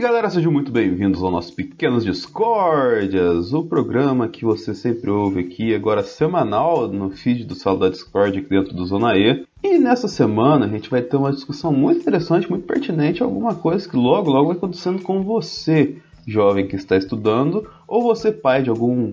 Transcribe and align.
Galera, 0.00 0.30
sejam 0.30 0.50
muito 0.50 0.72
bem-vindos 0.72 1.22
ao 1.22 1.30
nosso 1.30 1.54
Pequenas 1.54 2.02
Discórdias, 2.02 3.52
o 3.52 3.62
programa 3.62 4.28
que 4.28 4.46
você 4.46 4.74
sempre 4.74 5.10
ouve 5.10 5.40
aqui, 5.40 5.74
agora 5.74 6.02
semanal, 6.02 6.88
no 6.88 7.10
feed 7.10 7.44
do 7.44 7.54
Sala 7.54 7.80
da 7.80 7.88
Discord 7.90 8.38
aqui 8.38 8.48
dentro 8.48 8.74
do 8.74 8.86
Zona 8.86 9.14
E. 9.18 9.44
E 9.62 9.76
nessa 9.76 10.08
semana 10.08 10.64
a 10.64 10.68
gente 10.70 10.88
vai 10.88 11.02
ter 11.02 11.18
uma 11.18 11.30
discussão 11.30 11.70
muito 11.70 12.00
interessante, 12.00 12.48
muito 12.48 12.66
pertinente, 12.66 13.22
alguma 13.22 13.54
coisa 13.54 13.86
que 13.86 13.94
logo, 13.94 14.30
logo 14.30 14.48
vai 14.48 14.56
acontecendo 14.56 15.02
com 15.02 15.22
você, 15.22 15.98
jovem 16.26 16.66
que 16.66 16.76
está 16.76 16.96
estudando, 16.96 17.68
ou 17.86 18.02
você 18.02 18.32
pai 18.32 18.62
de 18.62 18.70
algum 18.70 19.12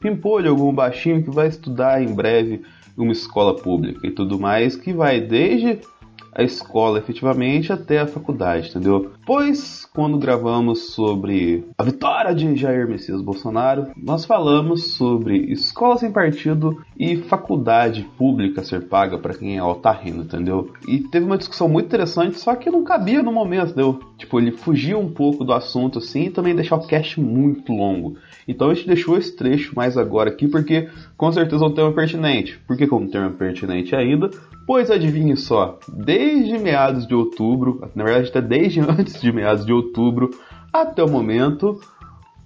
pimpolho, 0.00 0.48
algum 0.48 0.72
baixinho 0.72 1.22
que 1.22 1.30
vai 1.30 1.48
estudar 1.48 2.02
em 2.02 2.14
breve 2.14 2.62
uma 2.96 3.12
escola 3.12 3.54
pública 3.54 4.06
e 4.06 4.10
tudo 4.10 4.38
mais, 4.38 4.76
que 4.76 4.94
vai 4.94 5.20
desde 5.20 5.80
a 6.32 6.42
escola 6.42 6.98
efetivamente 6.98 7.72
até 7.72 7.98
a 7.98 8.06
faculdade, 8.06 8.70
entendeu? 8.70 9.12
Pois 9.26 9.84
quando 9.92 10.18
gravamos 10.18 10.92
sobre 10.94 11.64
a 11.76 11.84
vitória 11.84 12.34
de 12.34 12.56
Jair 12.56 12.88
Messias 12.88 13.20
Bolsonaro, 13.20 13.88
nós 13.96 14.24
falamos 14.24 14.94
sobre 14.94 15.36
escola 15.52 15.98
sem 15.98 16.10
partido 16.10 16.82
e 16.98 17.16
faculdade 17.16 18.02
pública 18.16 18.64
ser 18.64 18.88
paga 18.88 19.18
para 19.18 19.34
quem 19.34 19.56
é 19.56 19.58
altarrino, 19.58 20.22
entendeu? 20.22 20.72
E 20.86 21.00
teve 21.00 21.26
uma 21.26 21.38
discussão 21.38 21.68
muito 21.68 21.86
interessante, 21.86 22.38
só 22.38 22.54
que 22.54 22.70
não 22.70 22.84
cabia 22.84 23.22
no 23.22 23.32
momento, 23.32 23.70
entendeu? 23.70 24.00
Tipo, 24.16 24.38
ele 24.38 24.52
fugia 24.52 24.98
um 24.98 25.10
pouco 25.10 25.44
do 25.44 25.52
assunto 25.52 25.98
assim 25.98 26.26
e 26.26 26.30
também 26.30 26.54
deixar 26.54 26.76
o 26.76 26.86
cast 26.86 27.20
muito 27.20 27.72
longo. 27.72 28.16
Então 28.46 28.70
a 28.70 28.74
gente 28.74 28.86
deixou 28.86 29.16
esse 29.16 29.34
trecho 29.36 29.74
mais 29.74 29.96
agora 29.96 30.30
aqui 30.30 30.48
porque 30.48 30.88
com 31.16 31.30
certeza 31.30 31.64
é 31.64 31.68
um 31.68 31.74
tema 31.74 31.92
pertinente. 31.92 32.58
Por 32.66 32.76
que 32.76 32.84
é 32.84 32.94
um 32.94 33.08
tema 33.08 33.30
pertinente 33.30 33.94
ainda? 33.94 34.30
Pois 34.66 34.90
adivinhe 34.90 35.36
só, 35.36 35.78
desde 35.88 36.58
meados 36.58 37.06
de 37.06 37.14
outubro, 37.14 37.88
na 37.94 38.04
verdade 38.04 38.28
até 38.28 38.40
desde 38.40 38.80
antes 38.86 39.20
de 39.20 39.32
meados 39.32 39.66
de 39.66 39.72
outubro 39.72 40.30
até 40.72 41.02
o 41.02 41.10
momento, 41.10 41.80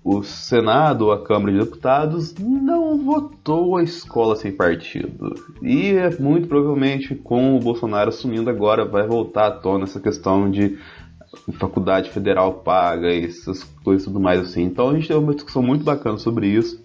o 0.02 0.22
Senado 0.22 1.06
ou 1.06 1.12
a 1.12 1.22
Câmara 1.22 1.52
de 1.52 1.58
Deputados 1.58 2.32
não 2.38 2.96
votou 3.04 3.76
a 3.76 3.82
escola 3.82 4.36
sem 4.36 4.52
partido. 4.52 5.34
E 5.60 5.90
é 5.90 6.16
muito 6.18 6.46
provavelmente 6.46 7.14
com 7.14 7.56
o 7.56 7.60
Bolsonaro 7.60 8.10
assumindo 8.10 8.48
agora 8.48 8.84
vai 8.84 9.06
voltar 9.06 9.48
à 9.48 9.50
tona 9.50 9.84
essa 9.84 9.98
questão 9.98 10.48
de 10.48 10.78
faculdade 11.58 12.10
federal 12.10 12.54
paga 12.54 13.12
e 13.12 13.24
essas 13.24 13.64
coisas 13.84 14.04
e 14.04 14.06
tudo 14.06 14.20
mais 14.20 14.40
assim. 14.40 14.62
Então 14.62 14.90
a 14.90 14.94
gente 14.94 15.08
teve 15.08 15.18
uma 15.18 15.34
discussão 15.34 15.60
muito 15.60 15.84
bacana 15.84 16.18
sobre 16.18 16.46
isso, 16.46 16.84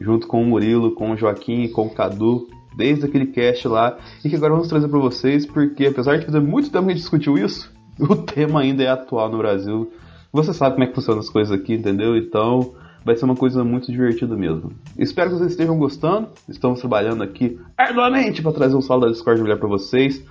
junto 0.00 0.26
com 0.26 0.42
o 0.42 0.46
Murilo, 0.46 0.92
com 0.92 1.12
o 1.12 1.16
Joaquim 1.16 1.64
e 1.64 1.68
com 1.68 1.86
o 1.86 1.94
Cadu, 1.94 2.48
desde 2.76 3.06
aquele 3.06 3.26
cast 3.26 3.66
lá, 3.66 3.96
e 4.24 4.28
que 4.28 4.36
agora 4.36 4.52
vamos 4.52 4.68
trazer 4.68 4.88
para 4.88 4.98
vocês, 4.98 5.46
porque 5.46 5.86
apesar 5.86 6.18
de 6.18 6.26
fazer 6.26 6.40
muito 6.40 6.70
tempo 6.70 6.84
que 6.84 6.90
a 6.90 6.94
gente 6.94 7.02
discutiu 7.02 7.38
isso, 7.38 7.72
o 7.98 8.14
tema 8.16 8.60
ainda 8.60 8.82
é 8.82 8.88
atual 8.88 9.30
no 9.30 9.38
Brasil. 9.38 9.90
Você 10.32 10.52
sabe 10.52 10.74
como 10.74 10.84
é 10.84 10.86
que 10.88 10.94
funcionam 10.94 11.20
as 11.20 11.30
coisas 11.30 11.58
aqui, 11.58 11.74
entendeu? 11.74 12.16
Então 12.16 12.74
vai 13.04 13.16
ser 13.16 13.24
uma 13.24 13.36
coisa 13.36 13.62
muito 13.62 13.90
divertida 13.90 14.36
mesmo. 14.36 14.72
Espero 14.98 15.30
que 15.30 15.36
vocês 15.36 15.52
estejam 15.52 15.78
gostando. 15.78 16.28
Estamos 16.48 16.80
trabalhando 16.80 17.22
aqui 17.22 17.58
arduamente 17.76 18.42
para 18.42 18.52
trazer 18.52 18.74
um 18.74 18.82
saldo 18.82 19.06
da 19.06 19.12
Discord 19.12 19.40
melhor 19.40 19.58
para 19.58 19.68
vocês. 19.68 20.22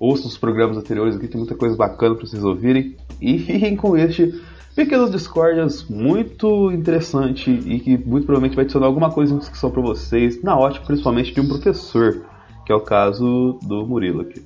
Ouçam 0.00 0.28
os 0.28 0.38
programas 0.38 0.78
anteriores 0.78 1.14
aqui, 1.14 1.28
tem 1.28 1.38
muita 1.38 1.54
coisa 1.54 1.76
bacana 1.76 2.14
para 2.14 2.26
vocês 2.26 2.42
ouvirem. 2.42 2.96
E 3.20 3.38
fiquem 3.38 3.76
com 3.76 3.98
este 3.98 4.42
Pequenas 4.74 5.10
Discórdias 5.10 5.84
muito 5.90 6.72
interessante 6.72 7.50
e 7.50 7.78
que 7.80 7.98
muito 7.98 8.24
provavelmente 8.24 8.56
vai 8.56 8.64
adicionar 8.64 8.86
alguma 8.86 9.12
coisa 9.12 9.34
em 9.34 9.38
discussão 9.38 9.70
para 9.70 9.82
vocês, 9.82 10.42
na 10.42 10.58
ótica 10.58 10.86
principalmente 10.86 11.34
de 11.34 11.40
um 11.42 11.46
professor, 11.46 12.24
que 12.64 12.72
é 12.72 12.74
o 12.74 12.80
caso 12.80 13.58
do 13.62 13.86
Murilo 13.86 14.22
aqui. 14.22 14.42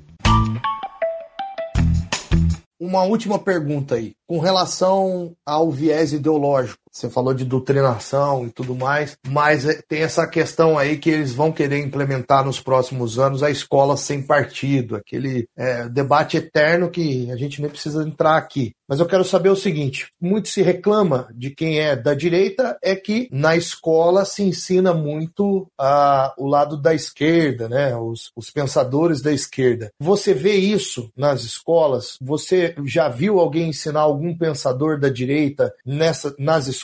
Uma 2.81 3.05
última 3.05 3.39
pergunta 3.39 3.95
aí, 3.95 4.13
com 4.27 4.41
relação 4.41 5.37
ao 5.47 5.71
viés 5.71 6.13
ideológico. 6.13 6.84
Você 6.95 7.11
falou 7.11 7.35
de 7.35 7.45
doutrinação 7.45 8.47
e 8.47 8.51
tudo 8.51 8.73
mais, 8.73 9.19
mas 9.27 9.65
tem 9.89 10.03
essa 10.03 10.29
questão 10.29 10.79
aí 10.79 10.97
que 10.97 11.11
eles 11.11 11.35
vão 11.35 11.51
querer 11.51 11.81
implementar 11.81 12.45
nos 12.45 12.61
próximos 12.61 13.19
anos 13.19 13.43
a 13.43 13.51
escola 13.51 13.97
sem 13.97 14.23
partido, 14.23 14.95
aquele 14.95 15.49
é, 15.57 15.89
debate 15.89 16.37
eterno 16.37 16.89
que 16.89 17.29
a 17.33 17.37
gente 17.37 17.61
nem 17.61 17.69
precisa 17.69 18.07
entrar 18.07 18.37
aqui. 18.37 18.73
Mas 18.89 19.01
eu 19.01 19.07
quero 19.07 19.25
saber 19.25 19.49
o 19.49 19.57
seguinte: 19.57 20.09
muito 20.21 20.49
se 20.49 20.63
reclama 20.63 21.29
de 21.35 21.51
quem 21.51 21.81
é 21.81 21.97
da 21.97 22.15
direita 22.15 22.79
é 22.83 22.95
que 22.95 23.29
na 23.33 23.57
escola 23.57 24.25
se 24.25 24.43
ensina 24.43 24.95
muito 24.95 25.67
a, 25.79 26.33
o 26.39 26.47
lado 26.47 26.77
da 26.77 26.95
esquerda, 26.95 27.69
né? 27.69 27.97
Os, 27.97 28.31
os 28.37 28.51
pensadores 28.51 29.21
da 29.21 29.33
esquerda. 29.33 29.91
Você 29.99 30.33
vê 30.33 30.55
isso 30.55 31.11
nas 31.17 31.43
escolas? 31.43 32.17
Você 32.21 32.75
já 32.85 33.09
viu 33.09 33.41
alguém 33.41 33.71
ensinar 33.71 34.03
algum 34.03 34.37
pensador 34.37 35.01
da 35.01 35.09
direita 35.09 35.73
nessa, 35.85 36.33
nas 36.39 36.69
escolas? 36.69 36.84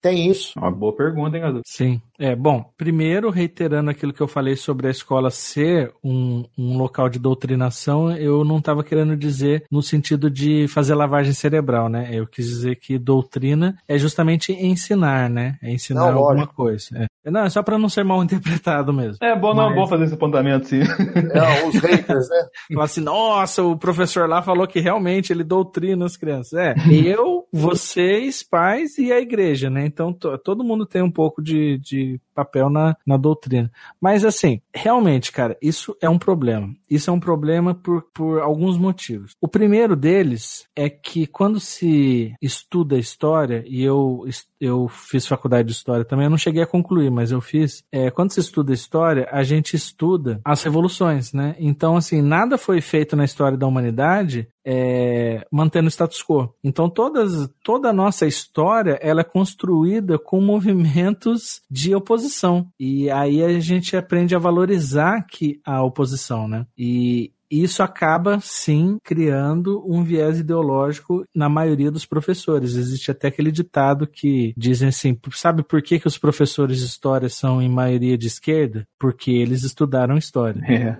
Tem 0.00 0.30
isso? 0.30 0.52
Uma 0.58 0.70
boa 0.70 0.94
pergunta, 0.94 1.36
hein, 1.36 1.42
Cadu? 1.42 1.60
Sim. 1.66 2.00
É, 2.18 2.36
bom, 2.36 2.64
primeiro, 2.76 3.30
reiterando 3.30 3.90
aquilo 3.90 4.12
que 4.12 4.20
eu 4.20 4.28
falei 4.28 4.54
sobre 4.54 4.86
a 4.86 4.90
escola 4.90 5.28
ser 5.30 5.92
um, 6.04 6.44
um 6.56 6.78
local 6.78 7.08
de 7.08 7.18
doutrinação, 7.18 8.12
eu 8.12 8.44
não 8.44 8.58
estava 8.58 8.84
querendo 8.84 9.16
dizer 9.16 9.64
no 9.68 9.82
sentido 9.82 10.30
de 10.30 10.68
fazer 10.68 10.94
lavagem 10.94 11.32
cerebral, 11.32 11.88
né? 11.88 12.10
Eu 12.12 12.26
quis 12.26 12.46
dizer 12.46 12.76
que 12.76 12.96
doutrina 12.96 13.76
é 13.88 13.98
justamente 13.98 14.52
ensinar, 14.52 15.28
né? 15.28 15.58
É 15.60 15.72
ensinar 15.72 16.12
não, 16.12 16.18
alguma 16.18 16.46
coisa. 16.46 16.86
É. 17.24 17.30
Não, 17.30 17.44
é 17.44 17.50
só 17.50 17.62
para 17.62 17.78
não 17.78 17.88
ser 17.88 18.04
mal 18.04 18.22
interpretado 18.24 18.92
mesmo. 18.92 19.18
É 19.20 19.36
bom, 19.36 19.54
não, 19.54 19.64
é 19.64 19.66
Mas... 19.70 19.74
bom 19.76 19.86
fazer 19.86 20.04
esse 20.04 20.14
apontamento, 20.14 20.68
sim. 20.68 20.80
Não, 21.34 21.68
os 21.68 21.76
haters, 21.76 22.28
né? 22.28 22.46
Falar 22.72 22.84
assim, 22.84 23.00
nossa, 23.00 23.62
o 23.62 23.76
professor 23.76 24.28
lá 24.28 24.42
falou 24.42 24.66
que 24.66 24.80
realmente 24.80 25.32
ele 25.32 25.44
doutrina 25.44 26.04
as 26.04 26.16
crianças. 26.16 26.52
É, 26.54 26.74
eu, 26.90 27.46
vocês, 27.52 28.42
pais 28.42 28.98
e 28.98 29.12
a 29.12 29.20
igreja, 29.20 29.31
né? 29.70 29.86
Então 29.86 30.12
todo 30.12 30.64
mundo 30.64 30.86
tem 30.86 31.02
um 31.02 31.10
pouco 31.10 31.42
de, 31.42 31.78
de 31.78 32.20
papel 32.34 32.68
na, 32.70 32.96
na 33.06 33.16
doutrina. 33.16 33.70
Mas 34.00 34.24
assim, 34.24 34.60
realmente, 34.74 35.32
cara, 35.32 35.56
isso 35.60 35.96
é 36.00 36.08
um 36.08 36.18
problema. 36.18 36.74
Isso 36.90 37.10
é 37.10 37.12
um 37.12 37.20
problema 37.20 37.74
por, 37.74 38.02
por 38.14 38.40
alguns 38.40 38.76
motivos. 38.78 39.32
O 39.40 39.48
primeiro 39.48 39.96
deles 39.96 40.66
é 40.76 40.88
que 40.88 41.26
quando 41.26 41.58
se 41.60 42.34
estuda 42.40 42.98
história, 42.98 43.64
e 43.66 43.82
eu, 43.82 44.24
eu 44.60 44.88
fiz 44.88 45.26
faculdade 45.26 45.68
de 45.68 45.74
história 45.74 46.04
também, 46.04 46.24
eu 46.24 46.30
não 46.30 46.38
cheguei 46.38 46.62
a 46.62 46.66
concluir, 46.66 47.10
mas 47.10 47.30
eu 47.30 47.40
fiz. 47.40 47.82
É, 47.90 48.10
quando 48.10 48.32
se 48.32 48.40
estuda 48.40 48.72
história, 48.72 49.28
a 49.30 49.42
gente 49.42 49.74
estuda 49.74 50.40
as 50.44 50.62
revoluções, 50.62 51.32
né? 51.32 51.54
Então, 51.58 51.96
assim, 51.96 52.22
nada 52.22 52.58
foi 52.58 52.80
feito 52.80 53.16
na 53.16 53.24
história 53.24 53.56
da 53.56 53.66
humanidade 53.66 54.48
é, 54.64 55.44
mantendo 55.50 55.86
o 55.86 55.90
status 55.90 56.22
quo. 56.22 56.54
Então 56.62 56.88
todas, 56.88 57.48
toda 57.62 57.90
a 57.90 57.92
nossa 57.92 58.26
história 58.26 58.98
ela 59.02 59.20
é 59.20 59.24
construída 59.24 60.18
com 60.18 60.40
movimentos 60.40 61.60
de 61.70 61.94
oposição 61.94 62.68
e 62.78 63.10
aí 63.10 63.42
a 63.42 63.58
gente 63.60 63.96
aprende 63.96 64.34
a 64.34 64.38
valorizar 64.38 65.26
que 65.26 65.60
a 65.64 65.82
oposição, 65.82 66.46
né? 66.46 66.66
E 66.76 67.32
isso 67.60 67.82
acaba 67.82 68.38
sim 68.40 68.96
criando 69.04 69.84
um 69.86 70.02
viés 70.02 70.38
ideológico 70.38 71.24
na 71.34 71.48
maioria 71.48 71.90
dos 71.90 72.06
professores. 72.06 72.76
Existe 72.76 73.10
até 73.10 73.28
aquele 73.28 73.52
ditado 73.52 74.06
que 74.06 74.54
dizem 74.56 74.88
assim: 74.88 75.18
sabe 75.32 75.62
por 75.62 75.82
que, 75.82 75.98
que 75.98 76.06
os 76.06 76.16
professores 76.16 76.78
de 76.78 76.86
história 76.86 77.28
são 77.28 77.60
em 77.60 77.68
maioria 77.68 78.16
de 78.16 78.26
esquerda? 78.26 78.86
Porque 78.98 79.30
eles 79.30 79.62
estudaram 79.64 80.16
história. 80.16 80.62
É. 80.66 80.96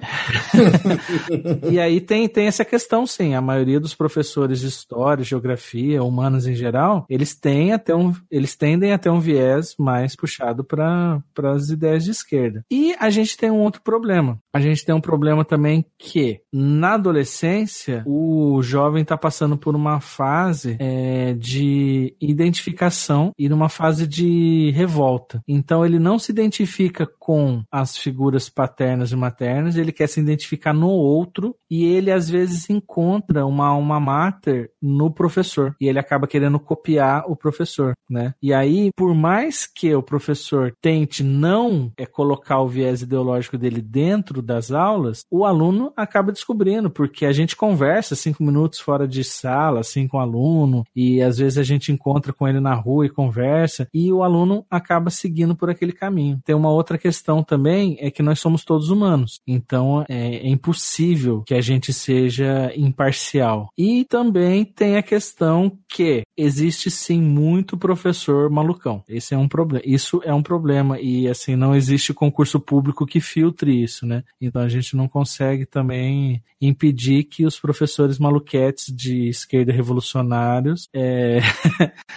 e 1.71 1.81
aí 1.81 2.00
tem, 2.00 2.29
tem 2.29 2.47
essa 2.47 2.65
questão, 2.65 3.06
sim. 3.06 3.35
A 3.35 3.41
maioria 3.41 3.81
dos 3.81 3.94
professores 3.94 4.61
de 4.61 4.67
história, 4.67 5.25
geografia, 5.25 6.03
humanas 6.03 6.47
em 6.47 6.55
geral, 6.55 7.06
eles 7.09 7.35
têm 7.35 7.73
até 7.73 7.94
um, 7.94 8.12
eles 8.31 8.56
tendem 8.56 8.93
a 8.93 8.99
ter 8.99 9.11
um 9.11 9.21
viés 9.21 9.75
mais 9.79 10.15
puxado 10.15 10.65
para 10.65 11.23
as 11.55 11.71
ideias 11.71 12.05
de 12.05 12.11
esquerda. 12.11 12.65
E 12.71 12.94
a 12.99 13.09
gente 13.11 13.37
tem 13.37 13.50
um 13.50 13.61
outro 13.61 13.81
problema. 13.82 14.38
A 14.52 14.60
gente 14.60 14.84
tem 14.84 14.94
um 14.94 15.00
problema 15.00 15.44
também 15.44 15.84
que 15.99 16.40
na 16.52 16.94
adolescência 16.94 18.02
o 18.06 18.60
jovem 18.62 19.02
está 19.02 19.16
passando 19.16 19.56
por 19.56 19.75
uma 19.75 19.99
fase 20.00 20.76
é, 20.78 21.32
de 21.34 22.14
identificação 22.20 23.32
e 23.38 23.49
numa 23.49 23.69
fase 23.69 24.06
de 24.06 24.70
revolta. 24.72 25.43
Então 25.49 25.84
ele 25.84 25.99
não 25.99 26.19
se 26.19 26.31
identifica 26.31 27.08
com 27.19 27.62
as 27.70 27.96
figuras 27.96 28.50
paternas 28.50 29.12
e 29.12 29.16
maternas, 29.16 29.76
ele 29.76 29.93
quer 29.93 30.06
se 30.06 30.20
identificar 30.20 30.75
no 30.75 30.88
outro 30.88 31.56
e 31.70 31.84
ele 31.84 32.10
às 32.10 32.28
vezes 32.28 32.69
encontra 32.69 33.46
uma 33.46 33.69
alma 33.69 33.99
mater 33.99 34.70
no 34.82 35.10
professor 35.10 35.75
e 35.81 35.88
ele 35.88 35.99
acaba 35.99 36.26
querendo 36.26 36.60
copiar 36.60 37.25
o 37.26 37.34
professor, 37.34 37.94
né? 38.08 38.34
E 38.43 38.52
aí, 38.52 38.90
por 38.94 39.14
mais 39.14 39.66
que 39.66 39.94
o 39.94 40.02
professor 40.02 40.75
tente 40.82 41.22
não 41.22 41.90
é 41.96 42.04
colocar 42.04 42.60
o 42.60 42.69
viés 42.69 43.00
ideológico 43.00 43.56
dele 43.56 43.81
dentro 43.81 44.42
das 44.43 44.71
aulas, 44.71 45.25
o 45.31 45.44
aluno 45.44 45.93
acaba 45.97 46.33
descobrindo, 46.33 46.91
porque 46.91 47.25
a 47.25 47.33
gente 47.33 47.56
conversa 47.56 48.15
cinco 48.15 48.43
minutos 48.43 48.81
fora 48.81 49.06
de 49.06 49.25
sala, 49.25 49.81
assim, 49.81 50.06
com 50.06 50.17
o 50.17 50.21
aluno, 50.21 50.85
e 50.94 51.23
às 51.23 51.39
vezes 51.39 51.59
a 51.59 51.62
gente 51.62 51.93
encontra 51.93 52.33
com 52.33 52.47
ele 52.49 52.61
na 52.61 52.75
rua 52.75 53.06
e 53.06 53.11
conversa, 53.11 53.89
e 53.93 54.12
o 54.12 54.23
aluno 54.23 54.65
acaba 54.71 55.11
seguindo 55.11 55.55
por 55.55 55.71
aquele 55.71 55.93
caminho. 55.93 56.41
Tem 56.44 56.55
uma 56.55 56.71
outra 56.71 56.99
questão 56.99 57.43
também, 57.43 57.97
é 58.00 58.11
que 58.11 58.23
nós 58.23 58.41
somos 58.41 58.65
todos 58.65 58.91
humanos, 58.91 59.41
então 59.47 60.05
é, 60.09 60.37
é 60.37 60.49
impossível 60.49 61.43
que 61.47 61.55
a 61.55 61.61
gente 61.61 61.93
seja 61.93 62.73
imparcial. 62.77 63.69
E 63.77 64.05
também 64.05 64.65
tem 64.65 64.97
a 64.97 65.03
questão 65.03 65.79
que 65.88 66.23
existe 66.37 66.91
sim 66.91 67.21
muito 67.21 67.77
professor 67.77 68.50
malucão. 68.50 69.03
Esse 69.09 69.35
é 69.35 69.38
um 69.38 69.49
problema. 69.49 69.83
Isso 69.85 70.21
é 70.25 70.33
um 70.33 70.43
problema 70.43 71.00
e 71.00 71.29
assim 71.29 71.56
não 71.56 71.75
existe 71.75 72.15
concurso 72.15 72.59
público 72.59 73.06
que 73.06 73.21
filtre 73.21 73.83
isso, 73.83 74.06
né? 74.06 74.23
Então 74.40 74.62
a 74.62 74.69
gente 74.69 74.96
não 74.96 75.08
consegue 75.08 75.64
também 75.67 76.43
impedir 76.61 77.25
que 77.25 77.44
os 77.44 77.58
professores 77.58 78.19
maluquetes 78.19 78.94
de 78.94 79.29
esquerda 79.29 79.73
revolucionários 79.73 80.88
é, 80.94 81.40